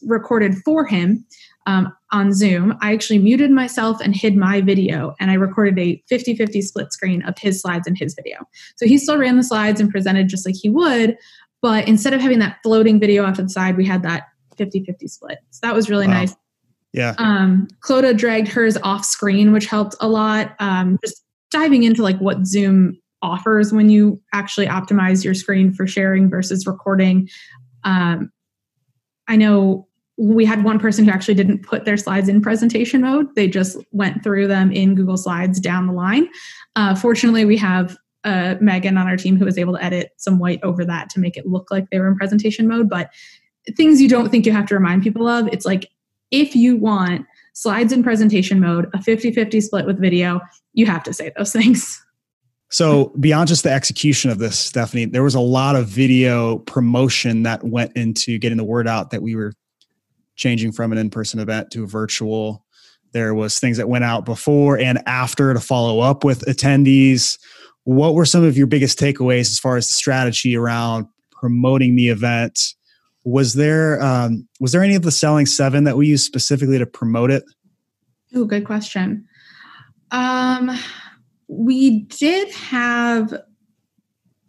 recorded 0.06 0.56
for 0.66 0.86
him 0.86 1.26
um, 1.66 1.94
on 2.12 2.34
Zoom. 2.34 2.76
I 2.82 2.94
actually 2.94 3.20
muted 3.20 3.52
myself 3.52 4.02
and 4.02 4.16
hid 4.16 4.36
my 4.36 4.62
video, 4.62 5.16
and 5.20 5.32
I 5.32 5.36
recorded 5.36 5.78
a 5.80 6.02
50 6.10 6.36
50 6.36 6.62
split 6.62 6.94
screen 6.94 7.22
of 7.24 7.38
his 7.38 7.62
slides 7.62 7.88
and 7.88 7.98
his 7.98 8.14
video. 8.14 8.40
So 8.78 8.86
he 8.86 8.98
still 8.98 9.18
ran 9.18 9.38
the 9.38 9.44
slides 9.44 9.80
and 9.80 9.90
presented 9.90 10.28
just 10.28 10.46
like 10.46 10.56
he 10.56 10.70
would, 10.70 11.18
but 11.62 11.88
instead 11.88 12.14
of 12.14 12.22
having 12.22 12.40
that 12.40 12.58
floating 12.64 13.00
video 13.00 13.26
off 13.26 13.36
to 13.36 13.44
the 13.44 13.50
side, 13.50 13.78
we 13.78 13.86
had 13.86 14.04
that 14.04 14.24
50 14.58 14.84
50 14.84 15.08
split. 15.08 15.40
So 15.52 15.60
that 15.64 15.76
was 15.76 15.90
really 15.90 16.08
wow. 16.08 16.14
nice. 16.14 16.36
Yeah. 16.94 17.14
Um, 17.18 17.68
Clodagh 17.82 18.18
dragged 18.18 18.48
hers 18.48 18.78
off 18.78 19.06
screen, 19.06 19.52
which 19.52 19.68
helped 19.68 19.96
a 20.00 20.08
lot. 20.08 20.56
Um, 20.60 20.98
just 21.04 21.24
diving 21.52 21.84
into 21.84 22.02
like 22.02 22.18
what 22.18 22.46
Zoom 22.46 22.98
offers 23.22 23.74
when 23.74 23.90
you 23.90 24.22
actually 24.34 24.68
optimize 24.68 25.24
your 25.24 25.34
screen 25.34 25.74
for 25.74 25.86
sharing 25.86 26.30
versus 26.30 26.66
recording. 26.66 27.30
Um, 27.84 28.32
I 29.30 29.38
know 29.38 29.88
we 30.18 30.44
had 30.44 30.66
one 30.66 30.80
person 30.80 31.06
who 31.06 31.12
actually 31.12 31.36
didn't 31.36 31.64
put 31.64 31.86
their 31.86 31.96
slides 31.96 32.28
in 32.28 32.42
presentation 32.42 33.00
mode. 33.00 33.34
They 33.36 33.48
just 33.48 33.78
went 33.92 34.22
through 34.22 34.48
them 34.48 34.70
in 34.70 34.96
Google 34.96 35.16
Slides 35.16 35.62
down 35.62 35.88
the 35.88 35.94
line. 35.94 36.28
Uh, 36.76 36.94
fortunately, 36.94 37.46
we 37.46 37.56
have 37.56 37.96
uh, 38.26 38.56
Megan 38.60 38.98
on 38.98 39.08
our 39.08 39.16
team 39.16 39.38
who 39.38 39.46
was 39.46 39.58
able 39.58 39.78
to 39.78 39.84
edit 39.84 40.12
some 40.18 40.38
white 40.38 40.60
over 40.62 40.84
that 40.84 41.10
to 41.12 41.22
make 41.22 41.38
it 41.38 41.48
look 41.48 41.72
like 41.72 41.90
they 41.90 42.00
were 42.00 42.10
in 42.10 42.18
presentation 42.18 42.68
mode. 42.68 42.90
But 42.90 43.12
things 43.78 44.02
you 44.02 44.10
don't 44.10 44.30
think 44.30 44.46
you 44.46 44.52
have 44.52 44.66
to 44.66 44.76
remind 44.76 45.04
people 45.04 45.26
of, 45.26 45.48
it's 45.48 45.66
like 45.66 45.90
if 46.32 46.54
you 46.54 46.76
want 46.76 47.26
slides 47.54 47.94
in 47.94 48.04
presentation 48.04 48.60
mode, 48.60 48.90
a 48.94 49.02
50 49.02 49.32
50 49.32 49.62
split 49.62 49.86
with 49.86 50.02
video, 50.02 50.42
you 50.74 50.86
have 50.86 51.04
to 51.04 51.14
say 51.14 51.32
those 51.38 51.54
things. 51.54 52.04
So 52.70 53.12
beyond 53.20 53.48
just 53.48 53.64
the 53.64 53.72
execution 53.72 54.30
of 54.30 54.38
this, 54.38 54.58
Stephanie, 54.60 55.06
there 55.06 55.24
was 55.24 55.36
a 55.36 55.40
lot 55.40 55.76
of 55.76 55.88
video 55.88 56.60
promotion 56.60 57.44
that 57.44 57.64
went 57.64 57.94
into 57.96 58.38
getting 58.38 58.58
the 58.58 58.64
word 58.64 58.88
out 58.88 59.10
that 59.10 59.24
we 59.24 59.36
were 59.36 59.54
changing 60.36 60.72
from 60.72 60.92
an 60.92 60.98
in-person 60.98 61.40
event 61.40 61.72
to 61.72 61.84
a 61.84 61.88
virtual. 61.88 62.64
There 63.12 63.34
was 63.34 63.60
things 63.60 63.78
that 63.78 63.90
went 63.90 64.04
out 64.04 64.24
before 64.24 64.78
and 64.78 65.02
after 65.08 65.54
to 65.54 65.60
follow 65.60 66.00
up 66.00 66.24
with 66.24 66.46
attendees. 66.46 67.40
What 67.86 68.14
were 68.14 68.26
some 68.26 68.44
of 68.44 68.56
your 68.56 68.68
biggest 68.68 69.00
takeaways 69.00 69.50
as 69.52 69.58
far 69.58 69.76
as 69.76 69.88
the 69.88 69.96
strategy 69.96 70.56
around 70.56 71.08
promoting 71.32 71.96
the 71.96 72.10
event? 72.10 72.76
Was 73.24 73.56
there 73.56 74.02
um, 74.02 74.48
was 74.60 74.72
there 74.72 74.84
any 74.84 74.96
of 74.96 75.02
the 75.02 75.12
selling 75.12 75.48
seven 75.48 75.86
that 75.86 75.98
we 75.98 76.08
used 76.08 76.26
specifically 76.26 76.78
to 76.78 76.86
promote 76.86 77.32
it? 77.32 77.44
Oh, 78.36 78.46
good 78.46 78.64
question. 78.64 79.28
Um, 80.12 80.78
we 81.50 82.02
did 82.02 82.52
have 82.54 83.34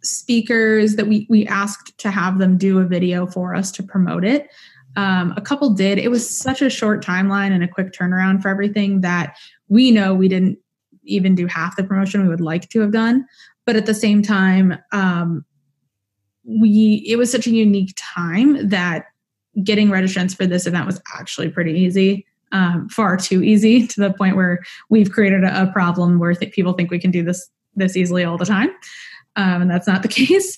speakers 0.03 0.95
that 0.95 1.07
we 1.07 1.25
we 1.29 1.45
asked 1.47 1.97
to 1.97 2.11
have 2.11 2.37
them 2.37 2.57
do 2.57 2.79
a 2.79 2.85
video 2.85 3.25
for 3.25 3.53
us 3.53 3.71
to 3.71 3.83
promote 3.83 4.23
it. 4.23 4.49
Um, 4.95 5.33
a 5.35 5.41
couple 5.41 5.71
did. 5.71 5.97
It 5.97 6.11
was 6.11 6.29
such 6.29 6.61
a 6.61 6.69
short 6.69 7.03
timeline 7.03 7.51
and 7.51 7.63
a 7.63 7.67
quick 7.67 7.91
turnaround 7.91 8.41
for 8.41 8.49
everything 8.49 9.01
that 9.01 9.35
we 9.67 9.89
know 9.89 10.13
we 10.13 10.27
didn't 10.27 10.59
even 11.03 11.33
do 11.33 11.47
half 11.47 11.75
the 11.75 11.83
promotion 11.83 12.21
we 12.21 12.29
would 12.29 12.41
like 12.41 12.69
to 12.69 12.81
have 12.81 12.91
done. 12.91 13.25
But 13.65 13.75
at 13.75 13.85
the 13.85 13.93
same 13.93 14.21
time, 14.21 14.77
um, 14.91 15.43
we 16.43 17.03
it 17.07 17.15
was 17.15 17.31
such 17.31 17.47
a 17.47 17.51
unique 17.51 17.93
time 17.95 18.69
that 18.69 19.05
getting 19.63 19.89
registrants 19.89 20.35
for 20.35 20.45
this 20.45 20.67
event 20.67 20.85
was 20.85 21.01
actually 21.17 21.49
pretty 21.49 21.73
easy 21.73 22.25
um, 22.51 22.89
far 22.89 23.17
too 23.17 23.43
easy 23.43 23.87
to 23.87 23.99
the 23.99 24.13
point 24.13 24.35
where 24.35 24.59
we've 24.89 25.11
created 25.11 25.43
a, 25.43 25.63
a 25.63 25.71
problem 25.71 26.19
where 26.19 26.33
th- 26.33 26.53
people 26.53 26.73
think 26.73 26.91
we 26.91 26.99
can 26.99 27.11
do 27.11 27.23
this 27.23 27.49
this 27.75 27.95
easily 27.95 28.23
all 28.25 28.37
the 28.37 28.45
time, 28.45 28.69
um, 29.37 29.61
and 29.61 29.71
that's 29.71 29.87
not 29.87 30.01
the 30.01 30.07
case. 30.25 30.57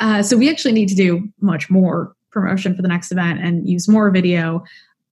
Uh, 0.00 0.22
so 0.22 0.36
we 0.36 0.50
actually 0.50 0.72
need 0.72 0.88
to 0.88 0.94
do 0.94 1.28
much 1.40 1.70
more 1.70 2.14
promotion 2.30 2.74
for 2.74 2.82
the 2.82 2.88
next 2.88 3.10
event 3.10 3.40
and 3.40 3.68
use 3.68 3.88
more 3.88 4.10
video. 4.10 4.62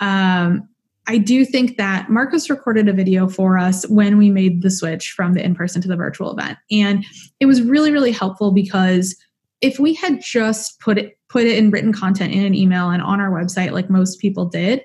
Um, 0.00 0.68
I 1.06 1.18
do 1.18 1.44
think 1.44 1.76
that 1.76 2.08
Marcus 2.08 2.48
recorded 2.48 2.88
a 2.88 2.92
video 2.92 3.28
for 3.28 3.58
us 3.58 3.86
when 3.88 4.16
we 4.16 4.30
made 4.30 4.62
the 4.62 4.70
switch 4.70 5.12
from 5.12 5.34
the 5.34 5.44
in 5.44 5.54
person 5.54 5.82
to 5.82 5.88
the 5.88 5.96
virtual 5.96 6.32
event. 6.32 6.58
And 6.70 7.04
it 7.40 7.46
was 7.46 7.62
really, 7.62 7.90
really 7.90 8.12
helpful 8.12 8.52
because 8.52 9.14
if 9.60 9.78
we 9.78 9.94
had 9.94 10.20
just 10.22 10.80
put 10.80 10.98
it 10.98 11.18
put 11.28 11.44
it 11.44 11.58
in 11.58 11.70
written 11.70 11.92
content 11.92 12.32
in 12.32 12.44
an 12.44 12.54
email 12.54 12.90
and 12.90 13.02
on 13.02 13.20
our 13.20 13.30
website 13.30 13.72
like 13.72 13.90
most 13.90 14.20
people 14.20 14.46
did, 14.46 14.82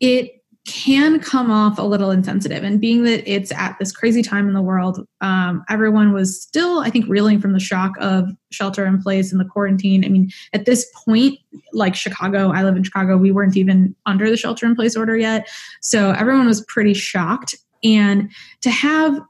it 0.00 0.30
can 0.66 1.20
come 1.20 1.50
off 1.50 1.78
a 1.78 1.82
little 1.82 2.10
insensitive. 2.10 2.62
And 2.62 2.80
being 2.80 3.04
that 3.04 3.30
it's 3.30 3.52
at 3.52 3.76
this 3.78 3.92
crazy 3.92 4.22
time 4.22 4.48
in 4.48 4.54
the 4.54 4.62
world, 4.62 5.06
um, 5.20 5.62
everyone 5.68 6.12
was 6.12 6.40
still, 6.40 6.80
I 6.80 6.88
think, 6.88 7.06
reeling 7.06 7.38
from 7.38 7.52
the 7.52 7.60
shock 7.60 7.92
of 8.00 8.30
shelter 8.50 8.86
in 8.86 9.02
place 9.02 9.30
and 9.30 9.40
the 9.40 9.44
quarantine. 9.44 10.04
I 10.04 10.08
mean, 10.08 10.30
at 10.54 10.64
this 10.64 10.90
point, 11.04 11.38
like 11.72 11.94
Chicago, 11.94 12.50
I 12.50 12.64
live 12.64 12.76
in 12.76 12.82
Chicago, 12.82 13.18
we 13.18 13.30
weren't 13.30 13.58
even 13.58 13.94
under 14.06 14.30
the 14.30 14.38
shelter 14.38 14.64
in 14.64 14.74
place 14.74 14.96
order 14.96 15.16
yet. 15.16 15.48
So 15.82 16.12
everyone 16.12 16.46
was 16.46 16.64
pretty 16.64 16.94
shocked. 16.94 17.54
And 17.82 18.30
to 18.62 18.70
have 18.70 19.20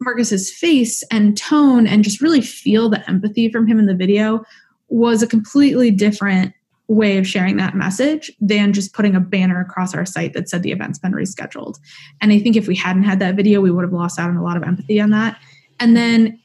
Marcus's 0.00 0.52
face 0.52 1.02
and 1.10 1.36
tone 1.36 1.86
and 1.88 2.04
just 2.04 2.20
really 2.20 2.40
feel 2.40 2.88
the 2.88 3.08
empathy 3.10 3.50
from 3.50 3.66
him 3.66 3.80
in 3.80 3.86
the 3.86 3.94
video 3.94 4.44
was 4.88 5.20
a 5.20 5.26
completely 5.26 5.90
different 5.90 6.52
way 6.88 7.18
of 7.18 7.26
sharing 7.26 7.56
that 7.56 7.74
message 7.74 8.30
than 8.40 8.72
just 8.72 8.92
putting 8.92 9.16
a 9.16 9.20
banner 9.20 9.60
across 9.60 9.94
our 9.94 10.06
site 10.06 10.32
that 10.34 10.48
said 10.48 10.62
the 10.62 10.70
event's 10.70 10.98
been 10.98 11.12
rescheduled. 11.12 11.76
And 12.20 12.32
I 12.32 12.38
think 12.38 12.56
if 12.56 12.68
we 12.68 12.76
hadn't 12.76 13.02
had 13.02 13.18
that 13.18 13.34
video, 13.34 13.60
we 13.60 13.70
would 13.70 13.82
have 13.82 13.92
lost 13.92 14.18
out 14.18 14.30
on 14.30 14.36
a 14.36 14.42
lot 14.42 14.56
of 14.56 14.62
empathy 14.62 15.00
on 15.00 15.10
that. 15.10 15.38
And 15.80 15.96
then 15.96 16.38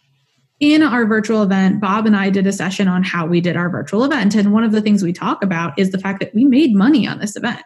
in 0.59 0.83
our 0.83 1.05
virtual 1.05 1.43
event, 1.43 1.79
Bob 1.79 2.05
and 2.05 2.15
I 2.15 2.29
did 2.29 2.47
a 2.47 2.53
session 2.53 2.87
on 2.87 3.03
how 3.03 3.25
we 3.25 3.41
did 3.41 3.55
our 3.55 3.69
virtual 3.69 4.03
event. 4.03 4.35
And 4.35 4.53
one 4.53 4.63
of 4.63 4.71
the 4.71 4.81
things 4.81 5.03
we 5.03 5.13
talk 5.13 5.43
about 5.43 5.77
is 5.77 5.91
the 5.91 5.97
fact 5.97 6.19
that 6.19 6.33
we 6.33 6.45
made 6.45 6.75
money 6.75 7.07
on 7.07 7.19
this 7.19 7.35
event. 7.35 7.61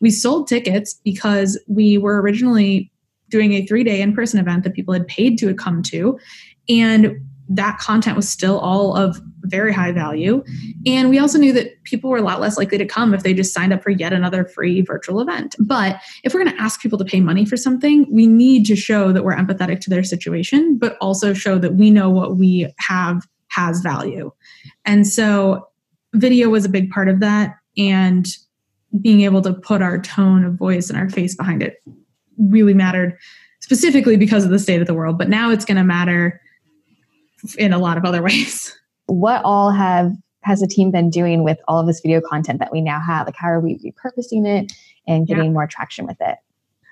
We 0.00 0.10
sold 0.10 0.48
tickets 0.48 0.94
because 1.04 1.60
we 1.68 1.98
were 1.98 2.20
originally 2.20 2.90
doing 3.30 3.52
a 3.52 3.64
three 3.66 3.84
day 3.84 4.00
in 4.00 4.14
person 4.14 4.40
event 4.40 4.64
that 4.64 4.74
people 4.74 4.92
had 4.92 5.06
paid 5.06 5.38
to 5.38 5.54
come 5.54 5.82
to. 5.84 6.18
And 6.68 7.20
that 7.48 7.78
content 7.78 8.16
was 8.16 8.28
still 8.28 8.58
all 8.58 8.96
of 8.96 9.20
very 9.44 9.72
high 9.72 9.92
value. 9.92 10.42
And 10.86 11.10
we 11.10 11.18
also 11.18 11.38
knew 11.38 11.52
that 11.52 11.82
people 11.84 12.10
were 12.10 12.18
a 12.18 12.22
lot 12.22 12.40
less 12.40 12.56
likely 12.56 12.78
to 12.78 12.86
come 12.86 13.14
if 13.14 13.22
they 13.22 13.34
just 13.34 13.52
signed 13.52 13.72
up 13.72 13.82
for 13.82 13.90
yet 13.90 14.12
another 14.12 14.44
free 14.44 14.80
virtual 14.80 15.20
event. 15.20 15.54
But 15.58 16.00
if 16.24 16.32
we're 16.34 16.44
going 16.44 16.56
to 16.56 16.62
ask 16.62 16.80
people 16.80 16.98
to 16.98 17.04
pay 17.04 17.20
money 17.20 17.44
for 17.44 17.56
something, 17.56 18.06
we 18.10 18.26
need 18.26 18.66
to 18.66 18.76
show 18.76 19.12
that 19.12 19.24
we're 19.24 19.36
empathetic 19.36 19.80
to 19.80 19.90
their 19.90 20.04
situation, 20.04 20.78
but 20.78 20.96
also 21.00 21.34
show 21.34 21.58
that 21.58 21.74
we 21.74 21.90
know 21.90 22.10
what 22.10 22.36
we 22.36 22.72
have 22.78 23.26
has 23.48 23.80
value. 23.80 24.30
And 24.84 25.06
so 25.06 25.68
video 26.14 26.48
was 26.48 26.64
a 26.64 26.70
big 26.70 26.90
part 26.90 27.08
of 27.08 27.20
that. 27.20 27.56
And 27.76 28.26
being 29.00 29.22
able 29.22 29.40
to 29.42 29.54
put 29.54 29.80
our 29.80 29.98
tone 29.98 30.44
of 30.44 30.54
voice 30.54 30.90
and 30.90 30.98
our 30.98 31.08
face 31.08 31.34
behind 31.34 31.62
it 31.62 31.82
really 32.38 32.74
mattered 32.74 33.16
specifically 33.60 34.16
because 34.16 34.44
of 34.44 34.50
the 34.50 34.58
state 34.58 34.80
of 34.80 34.86
the 34.86 34.94
world. 34.94 35.16
But 35.16 35.28
now 35.28 35.50
it's 35.50 35.64
going 35.64 35.76
to 35.76 35.84
matter 35.84 36.40
in 37.56 37.72
a 37.72 37.78
lot 37.78 37.96
of 37.96 38.04
other 38.04 38.22
ways. 38.22 38.76
What 39.12 39.44
all 39.44 39.70
have 39.70 40.12
has 40.42 40.60
the 40.60 40.66
team 40.66 40.90
been 40.90 41.10
doing 41.10 41.44
with 41.44 41.58
all 41.68 41.78
of 41.78 41.86
this 41.86 42.00
video 42.00 42.20
content 42.20 42.58
that 42.60 42.72
we 42.72 42.80
now 42.80 42.98
have? 42.98 43.26
Like, 43.26 43.36
how 43.36 43.48
are 43.48 43.60
we 43.60 43.78
repurposing 43.78 44.46
it 44.46 44.72
and 45.06 45.26
getting 45.26 45.44
yeah. 45.44 45.50
more 45.50 45.66
traction 45.66 46.06
with 46.06 46.16
it? 46.20 46.38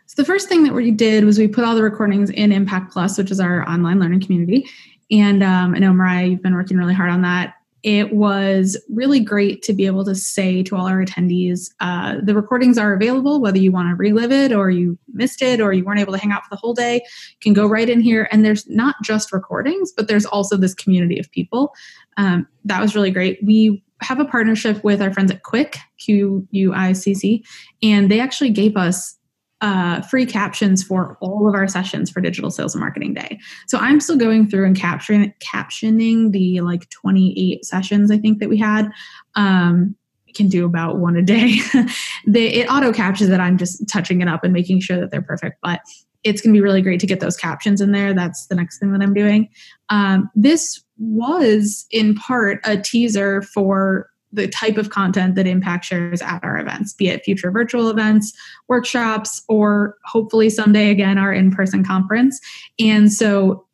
So 0.07 0.21
the 0.21 0.27
first 0.27 0.49
thing 0.49 0.63
that 0.65 0.75
we 0.75 0.91
did 0.91 1.25
was 1.25 1.39
we 1.39 1.49
put 1.49 1.65
all 1.65 1.75
the 1.75 1.83
recordings 1.83 2.31
in 2.31 2.53
Impact 2.53 2.93
Plus, 2.93 3.17
which 3.17 3.31
is 3.31 3.41
our 3.41 3.67
online 3.69 3.99
learning 3.99 4.21
community. 4.21 4.67
And 5.11 5.43
um, 5.43 5.75
I 5.75 5.79
know 5.79 5.93
Mariah, 5.93 6.27
you've 6.27 6.43
been 6.43 6.55
working 6.55 6.77
really 6.77 6.95
hard 6.95 7.11
on 7.11 7.23
that 7.23 7.55
it 7.83 8.13
was 8.13 8.77
really 8.91 9.21
great 9.21 9.63
to 9.63 9.73
be 9.73 9.87
able 9.87 10.05
to 10.05 10.15
say 10.15 10.63
to 10.63 10.77
all 10.77 10.87
our 10.87 11.05
attendees 11.05 11.71
uh, 11.81 12.17
the 12.23 12.35
recordings 12.35 12.77
are 12.79 12.93
available 12.93 13.41
whether 13.41 13.59
you 13.59 13.73
want 13.73 13.89
to 13.89 13.95
relive 13.95 14.33
it 14.33 14.53
or 14.53 14.71
you 14.71 14.99
missed 15.13 15.43
it 15.43 15.61
or 15.61 15.73
you 15.73 15.85
weren't 15.85 16.01
able 16.01 16.13
to 16.13 16.19
hang 16.19 16.33
out 16.33 16.43
for 16.43 16.51
the 16.51 16.57
whole 16.57 16.75
day 16.75 16.97
you 16.97 17.41
can 17.41 17.53
go 17.53 17.67
right 17.67 17.89
in 17.89 18.01
here. 18.01 18.29
And 18.31 18.45
there's 18.45 18.69
not 18.69 18.97
just 19.03 19.33
recordings 19.33 19.93
but 19.93 20.09
there's 20.09 20.27
also 20.27 20.57
this 20.57 20.75
community 20.75 21.19
of 21.19 21.31
people. 21.31 21.75
Um, 22.17 22.47
that 22.65 22.81
was 22.81 22.95
really 22.95 23.11
great. 23.11 23.39
We 23.43 23.83
have 24.03 24.21
a 24.21 24.25
partnership 24.25 24.83
with 24.83 25.01
our 25.03 25.13
friends 25.13 25.31
at 25.31 25.43
quick 25.43 25.79
q-u-i-c-c 25.99 27.45
and 27.83 28.11
they 28.11 28.21
actually 28.21 28.51
gave 28.51 28.77
us 28.77 29.17
uh, 29.61 30.01
free 30.03 30.27
captions 30.27 30.83
for 30.83 31.19
all 31.21 31.49
of 31.49 31.55
our 31.55 31.69
sessions 31.69 32.11
for 32.11 32.21
digital 32.21 32.51
sales 32.51 32.75
and 32.75 32.81
marketing 32.81 33.15
day. 33.15 33.39
So 33.69 33.79
I'm 33.79 34.01
still 34.01 34.17
going 34.17 34.49
through 34.49 34.67
and 34.67 34.77
capturing 34.77 35.33
captioning 35.41 36.33
the 36.33 36.61
like 36.61 36.89
28 36.91 37.65
sessions 37.65 38.11
I 38.11 38.19
think 38.19 38.39
that 38.39 38.49
we 38.49 38.59
had. 38.59 38.91
Um, 39.35 39.97
can 40.35 40.49
do 40.49 40.65
about 40.65 40.99
one 40.99 41.17
a 41.17 41.23
day. 41.23 41.57
the, 42.27 42.47
it 42.47 42.71
auto 42.71 42.93
captures 42.93 43.29
that 43.29 43.41
I'm 43.41 43.59
just 43.59 43.89
touching 43.89 44.21
it 44.21 44.29
up 44.29 44.45
and 44.45 44.53
making 44.53 44.81
sure 44.81 45.01
that 45.01 45.11
they're 45.11 45.21
perfect. 45.21 45.59
But 45.61 45.81
it's 46.23 46.41
going 46.41 46.55
to 46.55 46.57
be 46.57 46.63
really 46.63 46.83
great 46.83 47.01
to 47.01 47.07
get 47.07 47.21
those 47.21 47.37
captions 47.37 47.81
in 47.81 47.93
there. 47.93 48.13
That's 48.13 48.47
the 48.47 48.55
next 48.55 48.79
thing 48.79 48.93
that 48.93 49.03
I'm 49.03 49.15
doing. 49.15 49.49
Um, 49.89 50.31
this 50.35 50.83
was 50.99 51.87
in 51.91 52.15
part 52.15 52.61
a 52.65 52.77
teaser 52.77 53.43
for 53.43 54.10
the 54.33 54.49
type 54.49 54.77
of 54.77 54.91
content 54.91 55.35
that 55.35 55.47
Impact 55.47 55.85
shares 55.85 56.23
at 56.23 56.43
our 56.45 56.59
events, 56.59 56.93
be 56.93 57.09
it 57.09 57.25
future 57.25 57.51
virtual 57.51 57.89
events, 57.89 58.33
workshops, 58.69 59.43
or 59.49 59.97
hopefully 60.05 60.51
someday 60.51 60.91
again 60.91 61.19
our 61.19 61.33
in 61.33 61.51
person 61.51 61.85
conference. 61.85 62.41
And 62.79 63.13
so, 63.13 63.67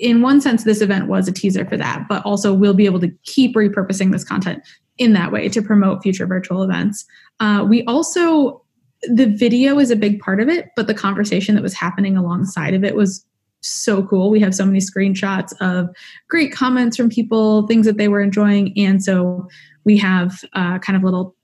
in 0.00 0.22
one 0.22 0.40
sense, 0.40 0.64
this 0.64 0.80
event 0.80 1.08
was 1.08 1.28
a 1.28 1.32
teaser 1.32 1.66
for 1.66 1.76
that, 1.76 2.06
but 2.08 2.24
also 2.24 2.54
we'll 2.54 2.74
be 2.74 2.86
able 2.86 3.00
to 3.00 3.10
keep 3.24 3.54
repurposing 3.54 4.12
this 4.12 4.24
content 4.24 4.62
in 4.98 5.12
that 5.14 5.32
way 5.32 5.48
to 5.48 5.60
promote 5.60 6.02
future 6.02 6.26
virtual 6.26 6.62
events. 6.62 7.04
Uh, 7.40 7.66
we 7.68 7.82
also, 7.84 8.62
the 9.02 9.26
video 9.26 9.78
is 9.78 9.90
a 9.90 9.96
big 9.96 10.20
part 10.20 10.40
of 10.40 10.48
it, 10.48 10.68
but 10.76 10.86
the 10.86 10.94
conversation 10.94 11.54
that 11.54 11.62
was 11.62 11.74
happening 11.74 12.16
alongside 12.16 12.74
of 12.74 12.84
it 12.84 12.94
was 12.94 13.26
so 13.60 14.02
cool. 14.04 14.30
We 14.30 14.40
have 14.40 14.54
so 14.54 14.64
many 14.64 14.78
screenshots 14.78 15.52
of 15.60 15.88
great 16.28 16.52
comments 16.52 16.96
from 16.96 17.08
people, 17.08 17.66
things 17.66 17.86
that 17.86 17.98
they 17.98 18.08
were 18.08 18.20
enjoying. 18.20 18.72
And 18.78 19.02
so 19.02 19.48
we 19.84 19.96
have 19.98 20.42
uh, 20.54 20.78
kind 20.78 20.96
of 20.96 21.02
little 21.02 21.34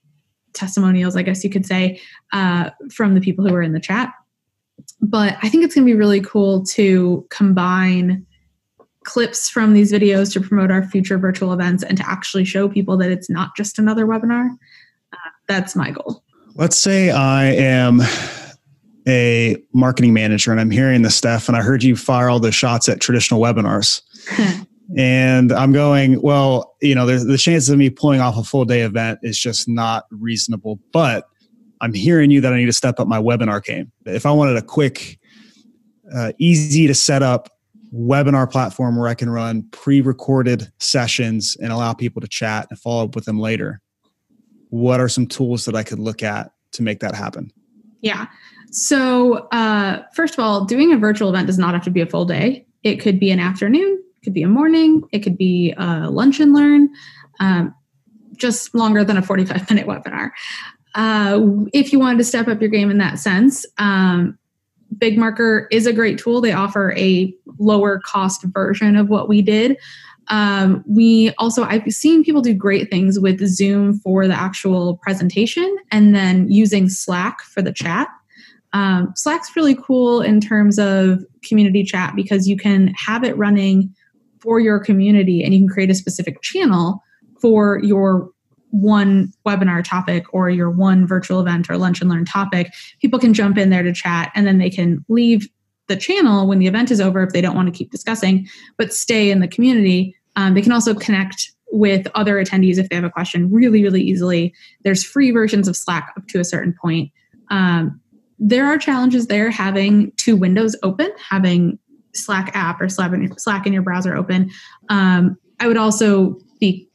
testimonials, 0.52 1.16
I 1.16 1.22
guess 1.22 1.44
you 1.44 1.50
could 1.50 1.66
say, 1.66 2.00
uh, 2.32 2.70
from 2.90 3.14
the 3.14 3.20
people 3.20 3.46
who 3.46 3.52
were 3.52 3.62
in 3.62 3.72
the 3.72 3.80
chat. 3.80 4.12
But 5.00 5.36
I 5.42 5.48
think 5.48 5.64
it's 5.64 5.74
going 5.74 5.86
to 5.86 5.92
be 5.92 5.98
really 5.98 6.20
cool 6.20 6.64
to 6.66 7.26
combine 7.30 8.26
clips 9.04 9.48
from 9.48 9.72
these 9.72 9.92
videos 9.92 10.32
to 10.32 10.40
promote 10.40 10.70
our 10.70 10.82
future 10.82 11.16
virtual 11.16 11.52
events 11.52 11.82
and 11.82 11.96
to 11.96 12.08
actually 12.08 12.44
show 12.44 12.68
people 12.68 12.96
that 12.96 13.10
it's 13.10 13.30
not 13.30 13.56
just 13.56 13.78
another 13.78 14.06
webinar. 14.06 14.50
Uh, 15.12 15.30
that's 15.46 15.76
my 15.76 15.90
goal. 15.90 16.24
Let's 16.56 16.76
say 16.76 17.10
I 17.10 17.52
am 17.52 18.00
a 19.08 19.56
marketing 19.72 20.12
manager 20.12 20.50
and 20.50 20.60
I'm 20.60 20.70
hearing 20.70 21.02
this 21.02 21.14
stuff 21.14 21.48
and 21.48 21.56
I 21.56 21.62
heard 21.62 21.82
you 21.82 21.96
fire 21.96 22.28
all 22.28 22.40
the 22.40 22.50
shots 22.50 22.88
at 22.88 23.00
traditional 23.00 23.40
webinars. 23.40 24.02
and 24.96 25.52
I'm 25.52 25.72
going, 25.72 26.20
well, 26.22 26.74
you 26.82 26.94
know, 26.94 27.06
the 27.06 27.38
chances 27.38 27.68
of 27.70 27.78
me 27.78 27.90
pulling 27.90 28.20
off 28.20 28.36
a 28.36 28.42
full 28.42 28.64
day 28.64 28.82
event 28.82 29.20
is 29.22 29.38
just 29.38 29.68
not 29.68 30.04
reasonable. 30.10 30.80
But 30.92 31.28
I'm 31.80 31.92
hearing 31.92 32.30
you 32.30 32.40
that 32.40 32.52
I 32.52 32.56
need 32.56 32.66
to 32.66 32.72
step 32.72 32.98
up 32.98 33.06
my 33.06 33.20
webinar 33.20 33.62
game. 33.62 33.92
If 34.04 34.26
I 34.26 34.32
wanted 34.32 34.56
a 34.56 34.62
quick, 34.62 35.18
uh, 36.14 36.32
easy 36.38 36.86
to 36.86 36.94
set 36.94 37.22
up 37.22 37.50
webinar 37.94 38.50
platform 38.50 38.96
where 38.96 39.08
I 39.08 39.14
can 39.14 39.30
run 39.30 39.68
pre 39.70 40.00
recorded 40.00 40.70
sessions 40.78 41.56
and 41.60 41.72
allow 41.72 41.92
people 41.92 42.20
to 42.20 42.28
chat 42.28 42.66
and 42.70 42.78
follow 42.78 43.04
up 43.04 43.14
with 43.14 43.24
them 43.24 43.38
later, 43.38 43.80
what 44.70 45.00
are 45.00 45.08
some 45.08 45.26
tools 45.26 45.64
that 45.66 45.76
I 45.76 45.82
could 45.82 45.98
look 45.98 46.22
at 46.22 46.50
to 46.72 46.82
make 46.82 47.00
that 47.00 47.14
happen? 47.14 47.52
Yeah. 48.06 48.28
So, 48.70 49.48
uh, 49.50 50.02
first 50.14 50.34
of 50.34 50.40
all, 50.40 50.64
doing 50.64 50.92
a 50.92 50.96
virtual 50.96 51.28
event 51.28 51.48
does 51.48 51.58
not 51.58 51.74
have 51.74 51.82
to 51.82 51.90
be 51.90 52.00
a 52.00 52.06
full 52.06 52.24
day. 52.24 52.64
It 52.84 53.00
could 53.00 53.18
be 53.18 53.32
an 53.32 53.40
afternoon, 53.40 54.00
it 54.16 54.24
could 54.24 54.32
be 54.32 54.44
a 54.44 54.48
morning, 54.48 55.02
it 55.10 55.20
could 55.20 55.36
be 55.36 55.74
a 55.76 56.08
lunch 56.08 56.38
and 56.38 56.52
learn, 56.52 56.88
um, 57.40 57.74
just 58.36 58.76
longer 58.76 59.02
than 59.02 59.16
a 59.16 59.22
45 59.22 59.68
minute 59.70 59.88
webinar. 59.88 60.30
Uh, 60.94 61.40
if 61.72 61.92
you 61.92 61.98
wanted 61.98 62.18
to 62.18 62.24
step 62.24 62.46
up 62.46 62.60
your 62.60 62.70
game 62.70 62.92
in 62.92 62.98
that 62.98 63.18
sense, 63.18 63.66
um, 63.78 64.38
Bigmarker 64.98 65.66
is 65.72 65.84
a 65.86 65.92
great 65.92 66.16
tool. 66.16 66.40
They 66.40 66.52
offer 66.52 66.94
a 66.96 67.34
lower 67.58 67.98
cost 67.98 68.44
version 68.44 68.94
of 68.94 69.08
what 69.08 69.28
we 69.28 69.42
did. 69.42 69.76
Um, 70.28 70.84
we 70.88 71.32
also, 71.38 71.64
I've 71.64 71.90
seen 71.92 72.24
people 72.24 72.42
do 72.42 72.54
great 72.54 72.90
things 72.90 73.18
with 73.18 73.46
Zoom 73.46 73.98
for 74.00 74.26
the 74.26 74.34
actual 74.34 74.96
presentation 74.98 75.76
and 75.90 76.14
then 76.14 76.50
using 76.50 76.88
Slack 76.88 77.40
for 77.42 77.62
the 77.62 77.72
chat. 77.72 78.08
Um, 78.72 79.12
Slack's 79.14 79.54
really 79.54 79.76
cool 79.76 80.20
in 80.20 80.40
terms 80.40 80.78
of 80.78 81.24
community 81.44 81.84
chat 81.84 82.14
because 82.16 82.48
you 82.48 82.56
can 82.56 82.88
have 82.88 83.24
it 83.24 83.36
running 83.36 83.94
for 84.40 84.60
your 84.60 84.78
community 84.78 85.42
and 85.42 85.54
you 85.54 85.60
can 85.60 85.68
create 85.68 85.90
a 85.90 85.94
specific 85.94 86.42
channel 86.42 87.02
for 87.40 87.80
your 87.82 88.30
one 88.70 89.32
webinar 89.46 89.82
topic 89.82 90.24
or 90.32 90.50
your 90.50 90.70
one 90.70 91.06
virtual 91.06 91.40
event 91.40 91.70
or 91.70 91.78
lunch 91.78 92.00
and 92.00 92.10
learn 92.10 92.24
topic, 92.24 92.72
people 93.00 93.18
can 93.18 93.32
jump 93.32 93.56
in 93.56 93.70
there 93.70 93.82
to 93.82 93.92
chat 93.92 94.30
and 94.34 94.46
then 94.46 94.58
they 94.58 94.70
can 94.70 95.04
leave 95.08 95.48
the 95.88 95.96
channel 95.96 96.46
when 96.46 96.58
the 96.58 96.66
event 96.66 96.90
is 96.90 97.00
over 97.00 97.22
if 97.22 97.30
they 97.30 97.40
don't 97.40 97.54
want 97.54 97.72
to 97.72 97.76
keep 97.76 97.90
discussing, 97.90 98.48
but 98.76 98.92
stay 98.92 99.30
in 99.30 99.40
the 99.40 99.48
community. 99.48 100.16
Um, 100.36 100.54
they 100.54 100.62
can 100.62 100.72
also 100.72 100.94
connect 100.94 101.52
with 101.72 102.06
other 102.14 102.42
attendees 102.42 102.78
if 102.78 102.88
they 102.88 102.96
have 102.96 103.04
a 103.04 103.10
question 103.10 103.50
really, 103.50 103.82
really 103.82 104.02
easily. 104.02 104.54
There's 104.84 105.04
free 105.04 105.30
versions 105.30 105.68
of 105.68 105.76
Slack 105.76 106.12
up 106.16 106.26
to 106.28 106.40
a 106.40 106.44
certain 106.44 106.74
point. 106.80 107.10
Um, 107.50 108.00
there 108.38 108.66
are 108.66 108.78
challenges 108.78 109.26
there 109.26 109.50
having 109.50 110.12
two 110.12 110.36
windows 110.36 110.76
open, 110.82 111.10
having 111.18 111.78
Slack 112.14 112.50
app 112.54 112.80
or 112.80 112.88
Slack 112.88 113.12
in 113.66 113.72
your, 113.72 113.82
browser 113.82 114.16
open. 114.16 114.50
Um, 114.88 115.36
I 115.60 115.66
would 115.66 115.76
also 115.76 116.38
be 116.60 116.88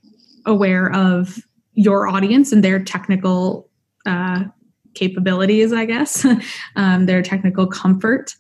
aware 0.46 0.92
of 0.94 1.40
your 1.74 2.08
audience 2.08 2.52
and 2.52 2.64
their 2.64 2.84
technical 2.84 3.70
uh, 4.06 4.44
capabilities, 4.94 5.74
I 5.74 5.86
guess, 5.86 6.26
um, 6.76 7.06
their 7.06 7.22
technical 7.22 7.68
comfort. 7.68 8.36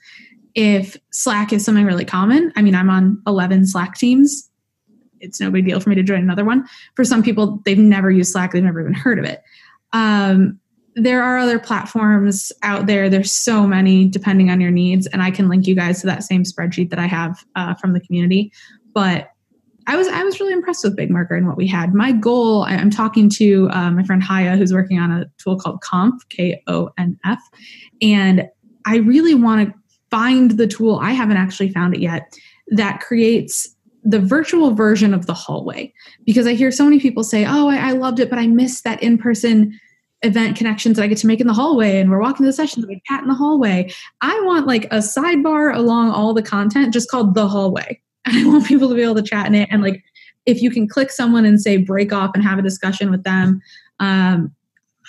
If 0.55 0.97
Slack 1.11 1.53
is 1.53 1.63
something 1.63 1.85
really 1.85 2.05
common, 2.05 2.51
I 2.55 2.61
mean, 2.61 2.75
I'm 2.75 2.89
on 2.89 3.21
11 3.27 3.67
Slack 3.67 3.97
teams. 3.97 4.49
It's 5.19 5.39
no 5.39 5.51
big 5.51 5.65
deal 5.65 5.79
for 5.79 5.89
me 5.89 5.95
to 5.95 6.03
join 6.03 6.21
another 6.21 6.43
one. 6.43 6.67
For 6.95 7.05
some 7.05 7.23
people, 7.23 7.61
they've 7.65 7.77
never 7.77 8.09
used 8.09 8.31
Slack, 8.31 8.51
they've 8.51 8.63
never 8.63 8.81
even 8.81 8.93
heard 8.93 9.19
of 9.19 9.25
it. 9.25 9.41
Um, 9.93 10.59
there 10.95 11.23
are 11.23 11.37
other 11.37 11.59
platforms 11.59 12.51
out 12.63 12.85
there. 12.85 13.09
There's 13.09 13.31
so 13.31 13.65
many 13.65 14.07
depending 14.07 14.49
on 14.49 14.59
your 14.59 14.71
needs, 14.71 15.07
and 15.07 15.23
I 15.23 15.31
can 15.31 15.47
link 15.47 15.67
you 15.67 15.75
guys 15.75 16.01
to 16.01 16.07
that 16.07 16.23
same 16.23 16.43
spreadsheet 16.43 16.89
that 16.89 16.99
I 16.99 17.07
have 17.07 17.45
uh, 17.55 17.75
from 17.75 17.93
the 17.93 18.01
community. 18.01 18.51
But 18.93 19.29
I 19.87 19.95
was 19.95 20.07
I 20.07 20.23
was 20.23 20.39
really 20.39 20.53
impressed 20.53 20.83
with 20.83 20.97
BigMarker 20.97 21.37
and 21.37 21.47
what 21.47 21.57
we 21.57 21.67
had. 21.67 21.93
My 21.93 22.11
goal, 22.11 22.63
I, 22.63 22.73
am 22.73 22.89
talking 22.89 23.29
to 23.29 23.69
uh, 23.71 23.91
my 23.91 24.03
friend 24.03 24.21
Haya, 24.21 24.57
who's 24.57 24.73
working 24.73 24.99
on 24.99 25.11
a 25.11 25.25
tool 25.37 25.57
called 25.57 25.81
Konf, 25.81 26.13
K 26.29 26.61
O 26.67 26.89
N 26.97 27.17
F, 27.23 27.41
and 28.01 28.47
I 28.85 28.97
really 28.97 29.35
want 29.35 29.67
to 29.67 29.80
find 30.11 30.51
the 30.51 30.67
tool. 30.67 30.99
I 31.01 31.11
haven't 31.11 31.37
actually 31.37 31.69
found 31.69 31.95
it 31.95 32.01
yet 32.01 32.37
that 32.67 33.01
creates 33.01 33.75
the 34.03 34.19
virtual 34.19 34.73
version 34.73 35.13
of 35.13 35.25
the 35.25 35.33
hallway 35.33 35.93
because 36.25 36.47
I 36.47 36.53
hear 36.53 36.71
so 36.71 36.83
many 36.83 36.99
people 36.99 37.23
say, 37.23 37.45
"Oh, 37.45 37.69
I, 37.69 37.89
I 37.89 37.91
loved 37.93 38.19
it, 38.19 38.29
but 38.29 38.39
I 38.39 38.47
missed 38.47 38.83
that 38.83 39.01
in 39.01 39.17
person." 39.17 39.79
event 40.23 40.55
connections 40.55 40.97
that 40.97 41.03
I 41.03 41.07
get 41.07 41.17
to 41.17 41.25
make 41.27 41.39
in 41.39 41.47
the 41.47 41.53
hallway 41.53 41.99
and 41.99 42.11
we're 42.11 42.21
walking 42.21 42.43
to 42.43 42.49
the 42.49 42.53
sessions, 42.53 42.85
we 42.85 43.01
chat 43.07 43.21
in 43.21 43.27
the 43.27 43.33
hallway. 43.33 43.91
I 44.21 44.39
want 44.41 44.67
like 44.67 44.85
a 44.85 44.97
sidebar 44.97 45.75
along 45.75 46.11
all 46.11 46.33
the 46.33 46.43
content 46.43 46.93
just 46.93 47.09
called 47.09 47.33
the 47.33 47.47
hallway. 47.47 47.99
And 48.25 48.37
I 48.45 48.47
want 48.47 48.67
people 48.67 48.87
to 48.89 48.95
be 48.95 49.01
able 49.01 49.15
to 49.15 49.23
chat 49.23 49.47
in 49.47 49.55
it. 49.55 49.67
And 49.71 49.81
like 49.81 50.03
if 50.45 50.61
you 50.61 50.71
can 50.71 50.87
click 50.87 51.11
someone 51.11 51.45
and 51.45 51.61
say 51.61 51.77
break 51.77 52.13
off 52.13 52.31
and 52.33 52.43
have 52.43 52.59
a 52.59 52.63
discussion 52.63 53.11
with 53.11 53.23
them. 53.23 53.61
Um, 53.99 54.53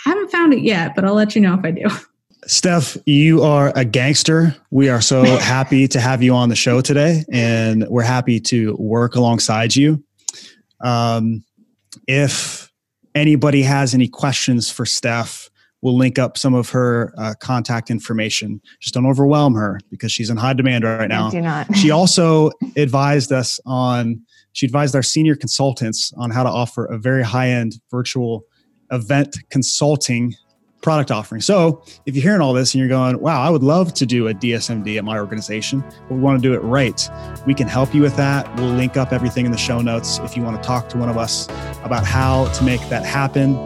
I 0.04 0.10
haven't 0.10 0.30
found 0.30 0.52
it 0.52 0.62
yet, 0.62 0.94
but 0.94 1.04
I'll 1.04 1.14
let 1.14 1.34
you 1.34 1.40
know 1.40 1.54
if 1.54 1.64
I 1.64 1.70
do. 1.70 1.84
Steph, 2.46 2.96
you 3.06 3.42
are 3.42 3.72
a 3.76 3.84
gangster. 3.84 4.56
We 4.70 4.88
are 4.88 5.00
so 5.00 5.24
happy 5.38 5.86
to 5.88 6.00
have 6.00 6.22
you 6.22 6.34
on 6.34 6.48
the 6.48 6.56
show 6.56 6.80
today, 6.80 7.24
and 7.30 7.86
we're 7.88 8.02
happy 8.02 8.40
to 8.40 8.74
work 8.78 9.14
alongside 9.14 9.76
you. 9.76 10.02
Um, 10.80 11.44
if 12.08 12.72
anybody 13.14 13.62
has 13.62 13.94
any 13.94 14.08
questions 14.08 14.70
for 14.70 14.84
Steph, 14.84 15.50
we'll 15.82 15.96
link 15.96 16.18
up 16.18 16.36
some 16.36 16.54
of 16.54 16.70
her 16.70 17.14
uh, 17.16 17.34
contact 17.38 17.90
information. 17.90 18.60
Just 18.80 18.94
don't 18.94 19.06
overwhelm 19.06 19.54
her 19.54 19.78
because 19.90 20.10
she's 20.10 20.30
in 20.30 20.36
high 20.36 20.52
demand 20.52 20.82
right 20.82 21.08
now. 21.08 21.28
I 21.28 21.30
do 21.30 21.40
not. 21.40 21.76
she 21.76 21.90
also 21.92 22.50
advised 22.76 23.30
us 23.30 23.60
on, 23.66 24.20
she 24.52 24.66
advised 24.66 24.96
our 24.96 25.02
senior 25.02 25.36
consultants 25.36 26.12
on 26.16 26.30
how 26.30 26.42
to 26.42 26.48
offer 26.50 26.86
a 26.86 26.98
very 26.98 27.22
high 27.22 27.50
end 27.50 27.74
virtual 27.90 28.44
event 28.90 29.38
consulting 29.50 30.34
product 30.82 31.10
offering. 31.10 31.40
So 31.40 31.82
if 32.04 32.14
you're 32.14 32.22
hearing 32.22 32.40
all 32.40 32.52
this 32.52 32.74
and 32.74 32.80
you're 32.80 32.88
going, 32.88 33.18
wow, 33.20 33.40
I 33.40 33.48
would 33.48 33.62
love 33.62 33.94
to 33.94 34.04
do 34.04 34.28
a 34.28 34.34
DSMD 34.34 34.98
at 34.98 35.04
my 35.04 35.18
organization, 35.18 35.82
but 36.08 36.16
we 36.16 36.20
want 36.20 36.42
to 36.42 36.46
do 36.46 36.54
it 36.54 36.58
right, 36.58 37.08
we 37.46 37.54
can 37.54 37.68
help 37.68 37.94
you 37.94 38.02
with 38.02 38.16
that. 38.16 38.54
We'll 38.56 38.72
link 38.74 38.96
up 38.96 39.12
everything 39.12 39.46
in 39.46 39.52
the 39.52 39.58
show 39.58 39.80
notes 39.80 40.18
if 40.18 40.36
you 40.36 40.42
want 40.42 40.60
to 40.60 40.66
talk 40.66 40.88
to 40.90 40.98
one 40.98 41.08
of 41.08 41.16
us 41.16 41.46
about 41.84 42.04
how 42.04 42.52
to 42.52 42.64
make 42.64 42.80
that 42.90 43.04
happen. 43.04 43.56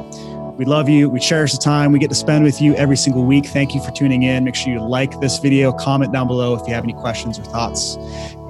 We 0.57 0.65
love 0.65 0.89
you. 0.89 1.11
We 1.11 1.21
cherish 1.21 1.53
the 1.53 1.59
time 1.59 1.93
we 1.93 1.99
get 1.99 2.09
to 2.09 2.15
spend 2.15 2.43
with 2.43 2.63
you 2.63 2.75
every 2.77 2.97
single 2.97 3.27
week. 3.27 3.45
Thank 3.45 3.75
you 3.75 3.83
for 3.83 3.91
tuning 3.91 4.23
in. 4.23 4.45
Make 4.45 4.55
sure 4.55 4.73
you 4.73 4.81
like 4.81 5.21
this 5.21 5.39
video, 5.39 5.71
comment 5.71 6.15
down 6.15 6.27
below 6.27 6.55
if 6.55 6.67
you 6.67 6.73
have 6.73 6.85
any 6.85 6.95
questions 6.95 7.39
or 7.39 7.45
thoughts, 7.45 7.97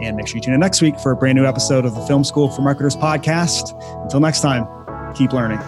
and 0.00 0.16
make 0.16 0.28
sure 0.28 0.36
you 0.36 0.42
tune 0.42 0.54
in 0.54 0.60
next 0.60 0.80
week 0.80 1.00
for 1.00 1.10
a 1.10 1.16
brand 1.16 1.36
new 1.36 1.46
episode 1.46 1.84
of 1.84 1.96
the 1.96 2.02
Film 2.02 2.22
School 2.22 2.48
for 2.48 2.62
Marketers 2.62 2.94
podcast. 2.94 3.74
Until 4.04 4.20
next 4.20 4.40
time, 4.40 4.68
keep 5.14 5.32
learning. 5.32 5.58